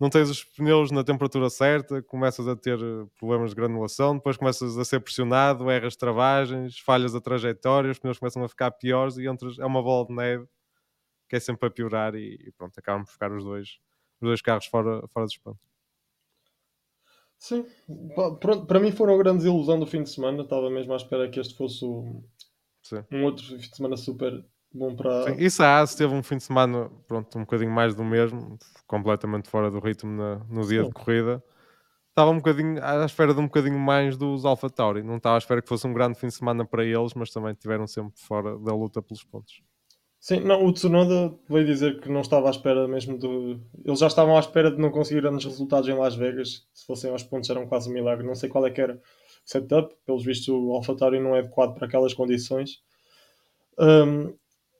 [0.00, 4.36] não tens os pneus na temperatura certa, começas a ter eh, problemas de granulação, depois
[4.36, 9.18] começas a ser pressionado, erras travagens, falhas a trajetória, os pneus começam a ficar piores
[9.18, 10.48] e entras, é uma bola de neve
[11.28, 13.78] que é sempre a piorar e, e pronto, acabam por ficar os dois,
[14.20, 15.70] os dois carros fora, fora dos pontos.
[17.38, 17.64] Sim,
[18.40, 20.42] pronto, para mim foram a grande ilusão do fim de semana.
[20.42, 22.22] Estava mesmo à espera que este fosse um
[23.24, 25.34] outro fim de semana super bom para.
[25.34, 29.70] Sim, AS teve um fim de semana, pronto, um bocadinho mais do mesmo, completamente fora
[29.70, 30.88] do ritmo na- no dia Sim.
[30.88, 31.42] de corrida.
[32.10, 35.02] Estava um bocadinho à espera de um bocadinho mais dos Alpha Tauri.
[35.02, 37.52] Não estava à espera que fosse um grande fim de semana para eles, mas também
[37.52, 39.62] estiveram sempre fora da luta pelos pontos.
[40.18, 43.58] Sim, não, o Tsunoda veio dizer que não estava à espera mesmo do.
[43.82, 46.66] Eles já estavam à espera de não conseguir grandes resultados em Las Vegas.
[46.74, 48.26] Se fossem aos pontos, eram quase um milagre.
[48.26, 49.00] Não sei qual é que era o
[49.46, 49.94] setup.
[50.04, 52.82] Pelos vistos, o AlphaTauri não é adequado para aquelas condições.
[53.78, 54.34] Hum,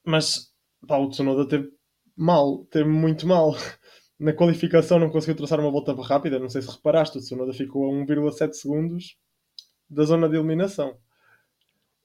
[0.04, 0.52] mas
[0.86, 1.70] pá, o Tsunoda teve
[2.16, 3.52] mal, teve muito mal.
[4.18, 6.38] Na qualificação não conseguiu traçar uma volta rápida.
[6.38, 9.16] Não sei se reparaste, o Tsunoda ficou a 1,7 segundos
[9.88, 10.98] da zona de eliminação.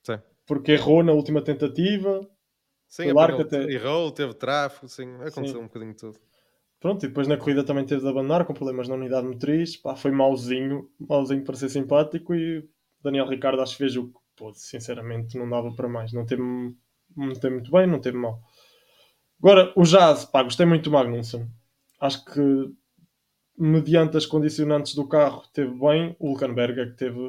[0.03, 0.19] Sim.
[0.45, 2.21] Porque errou na última tentativa,
[2.87, 5.57] Sim, até- errou, teve tráfego, sim, aconteceu Sim.
[5.57, 6.19] um bocadinho de tudo.
[6.79, 9.75] Pronto, e depois na corrida também teve de abandonar com problemas na unidade motriz.
[9.75, 12.35] Pá, foi mauzinho, mauzinho para ser simpático.
[12.35, 12.67] E
[13.01, 14.59] Daniel Ricardo acho que fez o que pôde.
[14.59, 16.13] Sinceramente, não dava para mais.
[16.13, 16.43] Não teve,
[17.15, 18.41] não teve muito bem, não teve mal.
[19.39, 21.47] Agora, o Jazz, pá, gostei muito do Magnussen.
[21.99, 22.41] Acho que,
[23.57, 26.15] mediante as condicionantes do carro, teve bem.
[26.19, 27.19] O Hulkenberg é que teve.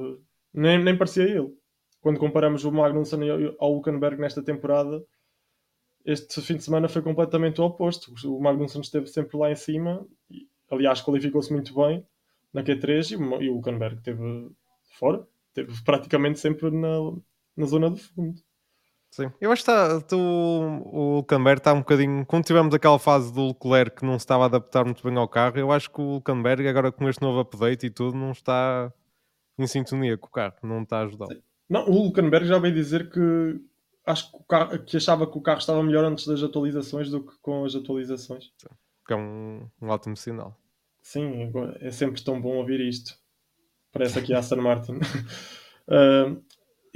[0.53, 1.53] Nem, nem parecia ele.
[2.01, 3.21] Quando comparamos o Magnussen
[3.59, 5.05] ao- Hulkenberg nesta temporada,
[6.05, 8.13] este fim de semana foi completamente o oposto.
[8.27, 12.07] O Magnussen esteve sempre lá em cima, e, aliás, qualificou-se muito bem
[12.53, 14.51] na Q3 e o, o Hulkenberg esteve
[14.99, 16.97] fora, esteve praticamente sempre na,
[17.57, 18.41] na zona do fundo.
[19.17, 19.33] Sim.
[19.41, 19.71] Eu acho que
[20.09, 22.27] tu, o Hulkenberg está um bocadinho.
[22.27, 25.27] Quando tivemos aquela fase do Leclerc que não se estava a adaptar muito bem ao
[25.27, 28.93] carro, eu acho que o Hulkenberg, agora com este novo update e tudo, não está
[29.59, 31.29] em sintonia com o carro, não está a ajudar.
[31.67, 33.59] Não, o Hulkenberg já veio dizer que
[34.05, 37.33] acho que, carro, que achava que o carro estava melhor antes das atualizações do que
[37.41, 38.53] com as atualizações.
[39.07, 40.55] Que é um, um ótimo sinal.
[41.01, 41.51] Sim,
[41.81, 43.15] é sempre tão bom ouvir isto.
[43.91, 44.99] Parece aqui a Aston Martin.
[45.89, 46.35] Ah,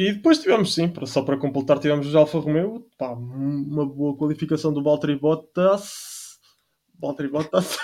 [0.02, 2.86] e depois tivemos, sim, para- só para completar, tivemos os Alfa Romeo.
[2.96, 6.38] Pá, uma boa qualificação do Valtteri Bottas.
[6.98, 7.76] Valtteri Bottas.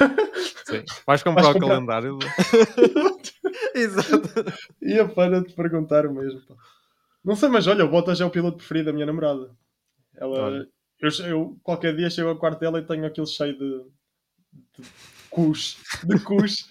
[0.67, 0.83] Sim.
[1.07, 2.19] Vais comprar Vais o comprar- calendário?
[3.75, 4.29] Exato.
[4.83, 6.41] Ia para te perguntar o mesmo.
[6.47, 6.55] pá.
[7.25, 9.51] Não sei, mas olha, o Bottas é o piloto preferido da minha namorada.
[10.14, 10.67] Ela,
[11.01, 13.85] eu, eu qualquer dia chego ao quarto dela e tenho aquilo cheio de,
[14.83, 14.89] de
[15.31, 15.77] cus.
[16.05, 16.71] De cus.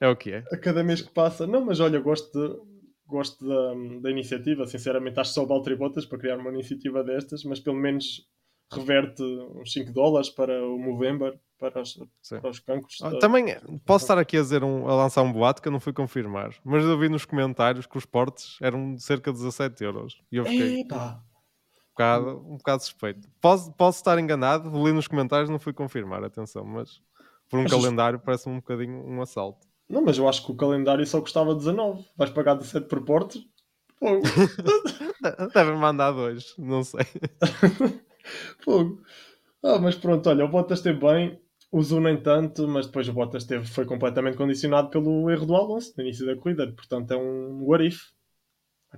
[0.00, 0.44] É o que é.
[0.52, 1.46] a cada mês que passa.
[1.46, 2.69] Não, mas olha, gosto, de-
[3.10, 4.66] gosto da, da iniciativa.
[4.66, 8.26] Sinceramente, acho só o Valtteri Bottas para criar uma iniciativa destas, mas pelo menos
[8.72, 12.40] reverte uns 5 dólares para o Movember, para os, Sim.
[12.40, 12.98] para os cancros.
[13.02, 13.44] Ah, da- Também
[13.84, 16.54] posso estar aqui a, dizer um- a lançar um boato que eu não fui confirmar,
[16.64, 20.22] mas eu vi nos comentários que os portes eram de cerca de 17 euros.
[20.30, 21.20] E eu fiquei um Epá!
[21.90, 23.28] bocado, um bocado suspeito.
[23.40, 27.02] Posso, posso estar enganado, li nos comentários, não fui confirmar, atenção, mas
[27.48, 29.66] por um Mas os- calendário parece-me um bocadinho um assalto.
[29.90, 32.04] Não, mas eu acho que o calendário só custava 19.
[32.16, 33.44] Vais pagar 17 por portos?
[33.98, 34.22] Fogo.
[35.52, 37.04] Devem mandar dois, não sei.
[38.64, 39.02] Fogo.
[39.62, 41.38] Ah, mas pronto, olha, o Bottas teve bem,
[41.72, 45.56] o Zu nem tanto, mas depois o Bottas teve, foi completamente condicionado pelo erro do
[45.56, 48.00] Alonso no início da corrida, portanto é um what if.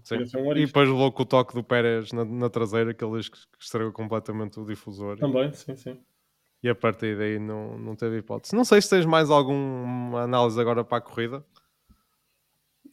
[0.05, 0.19] Sim.
[0.37, 3.39] Um E depois levou com o toque do Pérez na, na traseira, que ele que
[3.61, 5.19] estragou completamente o difusor.
[5.19, 5.99] Também, sim, sim.
[6.63, 8.55] E a partir daí não, não teve hipótese.
[8.55, 11.45] Não sei se tens mais alguma análise agora para a corrida.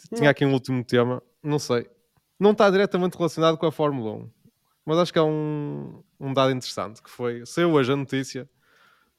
[0.09, 0.29] Tinha Não.
[0.29, 1.89] aqui um último tema, não sei.
[2.39, 4.31] Não está diretamente relacionado com a Fórmula 1,
[4.85, 8.49] mas acho que é um, um dado interessante, que foi, saiu hoje a notícia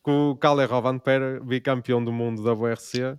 [0.02, 3.18] que o Kalle Rovanperä, bicampeão do mundo da WRC,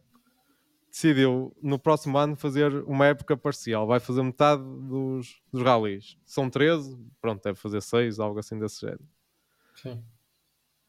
[0.89, 3.85] decidiu no próximo ano fazer uma época parcial.
[3.85, 6.17] Vai fazer metade dos, dos rallies.
[6.25, 9.07] São 13, pronto, deve fazer 6, algo assim desse género.
[9.75, 10.03] sim.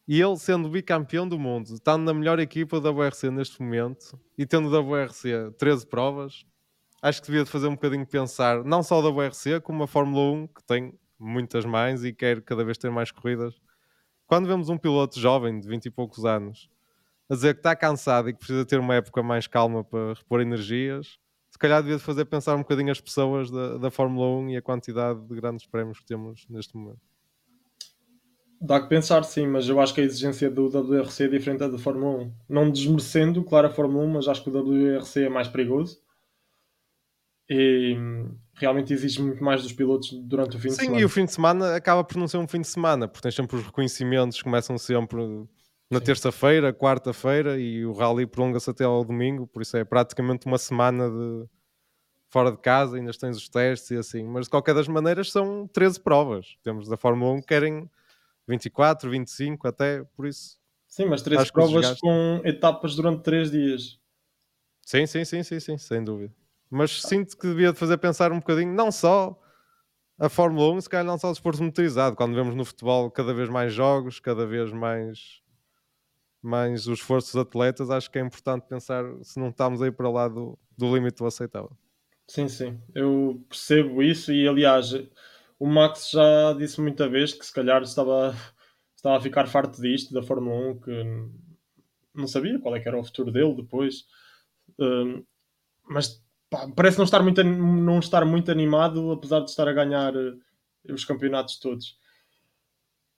[0.07, 4.45] E ele, sendo bicampeão do mundo, estando na melhor equipa da WRC neste momento e
[4.45, 6.45] tendo da WRC 13 provas,
[7.01, 10.33] acho que devia de fazer um bocadinho pensar, não só da WRC, como a Fórmula
[10.33, 13.55] 1, que tem muitas mais e quer cada vez ter mais corridas.
[14.27, 16.69] Quando vemos um piloto jovem, de 20 e poucos anos,
[17.31, 20.41] a dizer que está cansado e que precisa ter uma época mais calma para repor
[20.41, 24.51] energias, se calhar devia de fazer pensar um bocadinho as pessoas da, da Fórmula 1
[24.51, 27.12] e a quantidade de grandes prémios que temos neste momento.
[28.65, 31.69] Dá que pensar, sim, mas eu acho que a exigência do WRC é diferente da
[31.69, 32.33] da Fórmula 1.
[32.49, 36.01] Não desmerecendo, claro, a Fórmula 1, mas acho que o WRC é mais perigoso.
[37.51, 41.01] E hum, realmente exige muito mais dos pilotos durante o fim de Sim, semana.
[41.01, 43.35] e o fim de semana acaba por não ser um fim de semana, porque tens
[43.35, 45.19] sempre os reconhecimentos que começam sempre
[45.91, 46.05] na Sim.
[46.05, 51.11] terça-feira, quarta-feira e o rally prolonga-se até ao domingo, por isso é praticamente uma semana
[51.11, 51.49] de
[52.31, 55.67] fora de casa, ainda tens os testes e assim, mas de qualquer das maneiras são
[55.67, 56.57] 13 provas.
[56.63, 57.91] Temos da Fórmula 1 que querem
[58.49, 60.59] 24, 25 até, por isso.
[60.87, 63.99] Sim, mas três os provas com etapas durante três dias.
[64.83, 66.35] Sim, sim, sim, sim, sim, sem dúvida.
[66.71, 69.39] Mas sinto que devia de fazer pensar um bocadinho, não só
[70.19, 73.33] a Fórmula 1, se calhar não só o desporto motorizado, quando vemos no futebol cada
[73.33, 75.41] vez mais jogos, cada vez mais,
[76.41, 80.11] mais o esforço dos atletas, acho que é importante pensar se não estamos aí para
[80.11, 81.77] lá do, do limite do aceitável.
[82.27, 84.95] Sim, sim, eu percebo isso e aliás
[85.63, 88.35] o Max já disse muita vez que se calhar estava,
[88.97, 90.93] estava a ficar farto disto da Fórmula 1, que
[92.15, 94.05] não sabia qual é que era o futuro dele depois.
[94.79, 95.25] Hum,
[95.89, 100.15] mas pá, parece não estar, muito, não estar muito animado, apesar de estar a ganhar
[100.17, 101.99] eh, os campeonatos todos.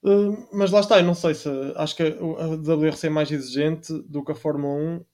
[0.03, 2.07] Hum, mas lá está, eu não sei se acho que a
[2.43, 5.05] a WRC é mais exigente do que a Fórmula 1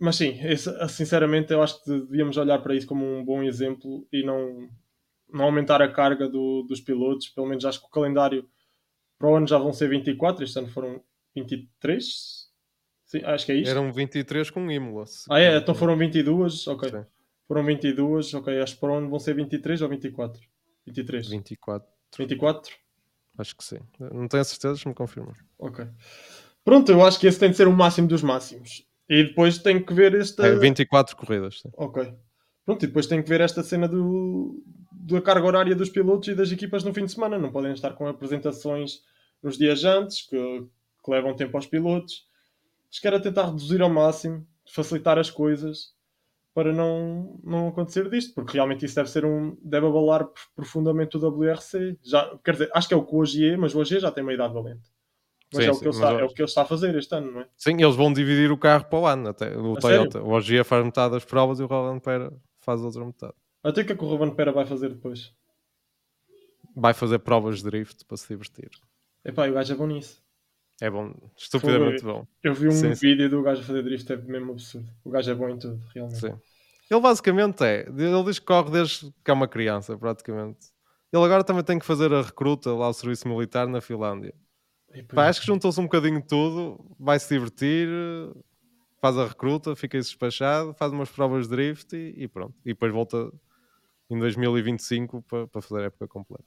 [0.00, 4.06] mas sim, esse- sinceramente eu acho que devíamos olhar para isso como um bom exemplo
[4.12, 4.68] e não,
[5.32, 7.28] não aumentar a carga do- dos pilotos.
[7.28, 8.48] Pelo menos acho que o calendário
[9.18, 11.02] para o ano já vão ser 24, este ano foram
[11.34, 12.48] 23.
[13.06, 13.70] Sim, acho que é isto.
[13.70, 15.04] Eram 23 com Imola.
[15.28, 15.56] Ah, é?
[15.56, 16.88] Então foram 22, ok.
[16.90, 17.04] Sim,
[17.48, 18.60] Foram 22, ok.
[18.60, 20.40] Acho que para o ano vão ser 23 ou 24?
[20.86, 21.26] 23.
[21.28, 22.74] 24, 24?
[23.38, 23.78] acho que sim.
[23.98, 25.34] Não tenho a certeza, se me confirmar.
[25.58, 25.84] Ok.
[26.64, 28.86] Pronto, eu acho que esse tem de ser o máximo dos máximos.
[29.08, 30.46] E depois tem que ver esta.
[30.46, 31.60] É 24 corridas.
[31.60, 31.70] Sim.
[31.76, 32.14] Ok.
[32.64, 34.62] Pronto, e depois tem que ver esta cena do,
[35.12, 37.38] da carga horária dos pilotos e das equipas no fim de semana.
[37.38, 39.02] Não podem estar com apresentações
[39.42, 40.36] nos dias antes, que,
[41.04, 42.26] que levam tempo aos pilotos.
[42.90, 45.94] Acho que era tentar reduzir ao máximo, facilitar as coisas
[46.52, 49.56] para não, não acontecer disto, porque realmente isso deve ser um.
[49.62, 51.96] deve abalar profundamente o WRC.
[52.02, 54.22] Já, quer dizer, acho que é o que o Ogier, mas o Ogier já tem
[54.24, 54.90] uma idade valente.
[55.52, 56.94] Mas Sim, é, o que ele está, o- é o que ele está a fazer
[56.96, 57.48] este ano, não é?
[57.56, 60.22] Sim, eles vão dividir o carro para o ano, até o A Toyota.
[60.22, 63.34] O Ogier faz metade das provas e o Roland Pera faz outra metade.
[63.62, 65.34] Até o que é que o Ruben Pera vai fazer depois?
[66.74, 68.70] Vai fazer provas de drift para se divertir.
[69.24, 70.22] Epá, o gajo é bom nisso.
[70.80, 72.26] É bom, estupidamente bom.
[72.42, 73.06] Eu vi um Sim, sim.
[73.08, 74.90] vídeo do gajo a fazer drift, é mesmo absurdo.
[75.04, 76.20] O gajo é bom em tudo, realmente.
[76.20, 76.38] Sim.
[76.90, 80.68] Ele basicamente é, ele diz que corre desde que é uma criança, praticamente.
[81.12, 84.34] Ele agora também tem que fazer a recruta lá ao serviço militar na Finlândia.
[85.14, 87.88] Pá, acho que juntou-se um bocadinho de tudo, vai se divertir,
[89.00, 92.54] faz a recruta, fica aí despachado, faz umas provas de drift e, e pronto.
[92.64, 93.30] E depois volta
[94.14, 96.44] em 2025 para, para fazer a época completa.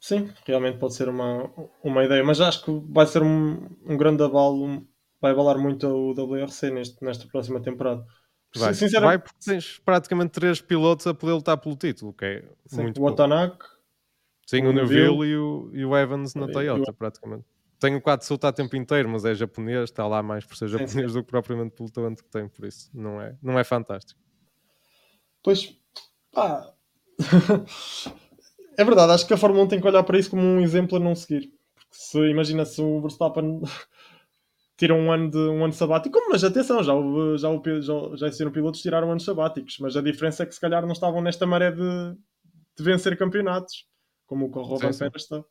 [0.00, 1.48] Sim, realmente pode ser uma,
[1.82, 4.84] uma ideia, mas acho que vai ser um, um grande abalo,
[5.20, 8.04] vai abalar muito o WRC neste, nesta próxima temporada.
[8.54, 12.44] Vai, Sinceramente, vai porque tens praticamente três pilotos a poder lutar pelo título, que é
[12.66, 13.06] sim, muito o.
[13.06, 13.64] Otanak,
[14.46, 15.26] Sim, o o Neville.
[15.26, 17.44] E o, e o Evans na Toyota, praticamente.
[17.78, 20.68] Tem o 4 Sul o tempo inteiro, mas é japonês, está lá mais por ser
[20.68, 23.64] Sim, japonês do que propriamente pelo talento que tem, por isso não é, não é
[23.64, 24.20] fantástico.
[25.42, 25.76] pois,
[26.32, 26.72] pá.
[28.76, 30.96] é verdade, acho que a Fórmula 1 tem que olhar para isso como um exemplo
[30.96, 31.52] a não seguir.
[31.74, 33.60] Porque se imagina se o Verstappen
[34.76, 38.26] tiram um ano de um ano sabático, mas atenção, já, houve, já, houve, já, já
[38.26, 41.20] existiram pilotos que tiraram anos sabáticos, mas a diferença é que se calhar não estavam
[41.20, 42.16] nesta maré de,
[42.76, 43.86] de vencer campeonatos,
[44.26, 45.44] como o Corroban Pérez está.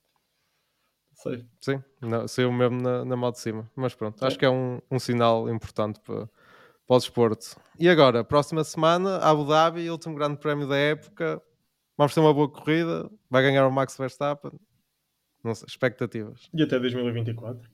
[1.14, 1.46] Sei.
[1.60, 3.70] Sim, não, saiu mesmo na, na mão de cima.
[3.76, 4.28] Mas pronto, é.
[4.28, 6.28] acho que é um, um sinal importante para,
[6.92, 7.56] para o desporto.
[7.80, 11.42] E agora, próxima semana, Abu Dhabi, último grande prémio da época.
[11.98, 13.10] Vamos ter uma boa corrida.
[13.30, 14.52] Vai ganhar o Max Verstappen.
[15.42, 16.50] Não sei, expectativas.
[16.54, 17.70] E até 2024.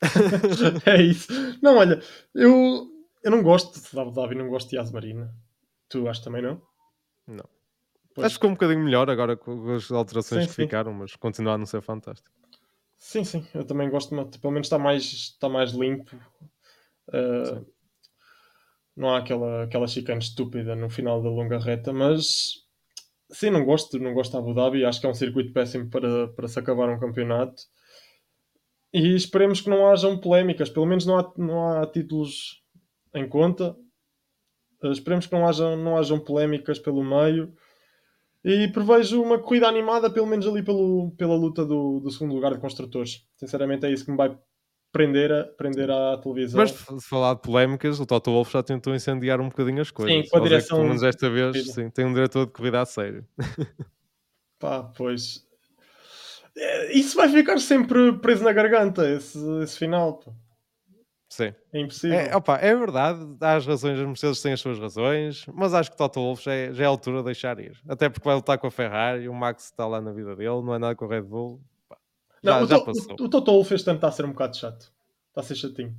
[0.86, 1.32] é isso.
[1.60, 2.00] Não, olha,
[2.32, 2.88] eu,
[3.24, 5.34] eu não gosto de Abu Dhabi, não gosto de Asmarina.
[5.88, 6.62] Tu acho também não?
[7.26, 7.48] Não.
[8.14, 8.26] Pois.
[8.26, 10.62] Acho que ficou um bocadinho melhor agora com as alterações sim, que sim.
[10.62, 12.30] ficaram, mas continua a não ser fantástico.
[12.96, 16.14] Sim, sim, eu também gosto, mas pelo menos está mais, está mais limpo.
[17.08, 17.66] Uh,
[18.96, 22.62] não há aquela, aquela chicane estúpida no final da longa reta, mas
[23.30, 26.28] sim, não gosto, não gosto de Abu Dhabi, acho que é um circuito péssimo para,
[26.28, 27.62] para se acabar um campeonato.
[28.92, 32.62] E esperemos que não hajam polémicas, pelo menos não há, não há títulos
[33.14, 33.74] em conta.
[34.82, 37.54] Uh, esperemos que não hajam, não hajam polémicas pelo meio.
[38.44, 42.52] E prevejo uma corrida animada, pelo menos ali pelo, pela luta do, do segundo lugar
[42.52, 43.24] de construtores.
[43.36, 44.36] Sinceramente, é isso que me vai
[44.92, 46.60] prender, a, prender à televisão.
[46.60, 50.24] Mas se falar de polémicas, o Toto Wolff já tentou incendiar um bocadinho as coisas.
[50.24, 50.76] Sim, com a direção.
[50.76, 53.26] pelo menos esta vez sim, tem um diretor de corrida a sério.
[54.60, 55.44] Pá, pois.
[56.56, 60.18] É, isso vai ficar sempre preso na garganta, esse, esse final.
[60.18, 60.32] Pá.
[61.32, 61.54] Sim.
[61.72, 62.18] É impossível.
[62.18, 65.90] É, opa, é verdade, há as razões, as Mercedes têm as suas razões, mas acho
[65.90, 67.80] que Toto Wolff já é, já é a altura de deixar ir.
[67.88, 70.74] Até porque vai lutar com a Ferrari, o Max está lá na vida dele, não
[70.74, 71.58] é nada com o Red Bull.
[72.42, 73.16] Já, não, o, já passou.
[73.18, 74.92] O, o Toto Wolff este ano está a ser um bocado chato.
[75.28, 75.96] Está a ser chatinho.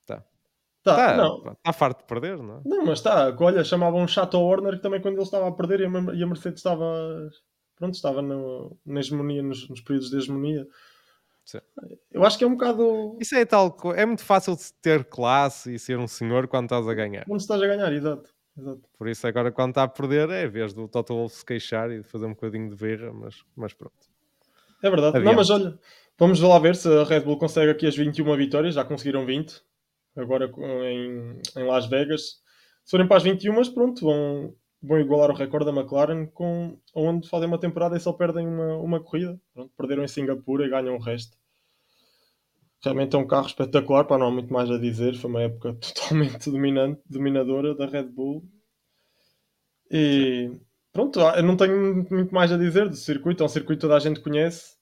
[0.00, 0.24] Está.
[0.82, 1.52] Tá, tá, não.
[1.52, 2.60] Está farto de perder, não é?
[2.64, 3.34] Não, mas está.
[3.38, 6.26] Olha, chamavam um chato ao Warner que também quando ele estava a perder e a
[6.26, 7.30] Mercedes estava.
[7.76, 10.66] Pronto, estava no, na hegemonia, nos, nos períodos de hegemonia
[11.50, 11.58] Sim.
[12.12, 13.16] Eu acho que é um bocado.
[13.20, 13.76] Isso é tal.
[13.96, 17.24] É muito fácil de ter classe e ser um senhor quando estás a ganhar.
[17.24, 18.30] Quando estás a ganhar, exato.
[18.56, 18.82] exato.
[18.96, 22.02] Por isso, agora quando está a perder, é vez do Total Wolff se queixar e
[22.02, 24.09] de fazer um bocadinho de berra, mas, mas pronto.
[24.82, 25.18] É verdade.
[25.18, 25.24] Adiante.
[25.24, 25.78] Não, mas olha,
[26.18, 28.74] vamos lá ver se a Red Bull consegue aqui as 21 vitórias.
[28.74, 29.62] Já conseguiram 20
[30.16, 30.50] agora
[30.84, 32.40] em, em Las Vegas.
[32.84, 36.78] Se forem para as 21, mas pronto, vão, vão igualar o recorde da McLaren, com,
[36.94, 39.40] onde fazem uma temporada e só perdem uma, uma corrida.
[39.54, 41.38] Pronto, perderam em Singapura e ganham o resto.
[42.82, 45.14] Realmente é um carro espetacular, para não há muito mais a dizer.
[45.14, 48.42] Foi uma época totalmente dominante, dominadora da Red Bull.
[49.90, 50.50] E
[50.92, 53.42] pronto, eu não tenho muito mais a dizer do circuito.
[53.42, 54.76] É um circuito que toda a gente conhece,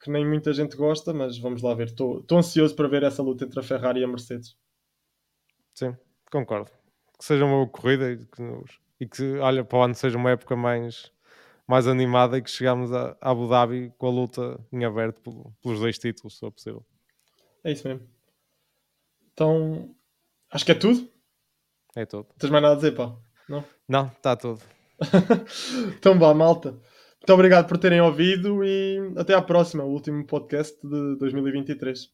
[0.00, 1.88] que nem muita gente gosta, mas vamos lá ver.
[1.88, 4.56] Estou ansioso para ver essa luta entre a Ferrari e a Mercedes.
[5.74, 5.96] Sim,
[6.30, 6.70] concordo.
[7.18, 8.42] Que seja uma boa corrida e que,
[9.00, 11.10] e que olha, para o ano seja uma época mais,
[11.66, 15.20] mais animada e que chegamos a Abu Dhabi com a luta em aberto
[15.62, 16.84] pelos dois títulos, se for possível.
[17.64, 18.06] É isso mesmo.
[19.32, 19.94] Então,
[20.50, 21.08] acho que é tudo.
[21.94, 22.26] É tudo.
[22.38, 23.16] Tens mais nada a dizer, pá?
[23.48, 23.64] Não?
[23.88, 24.60] Não, está tudo.
[25.98, 26.72] então vá, malta.
[26.72, 32.10] Muito obrigado por terem ouvido e até à próxima, o último podcast de 2023.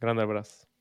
[0.00, 0.71] Grande abraço.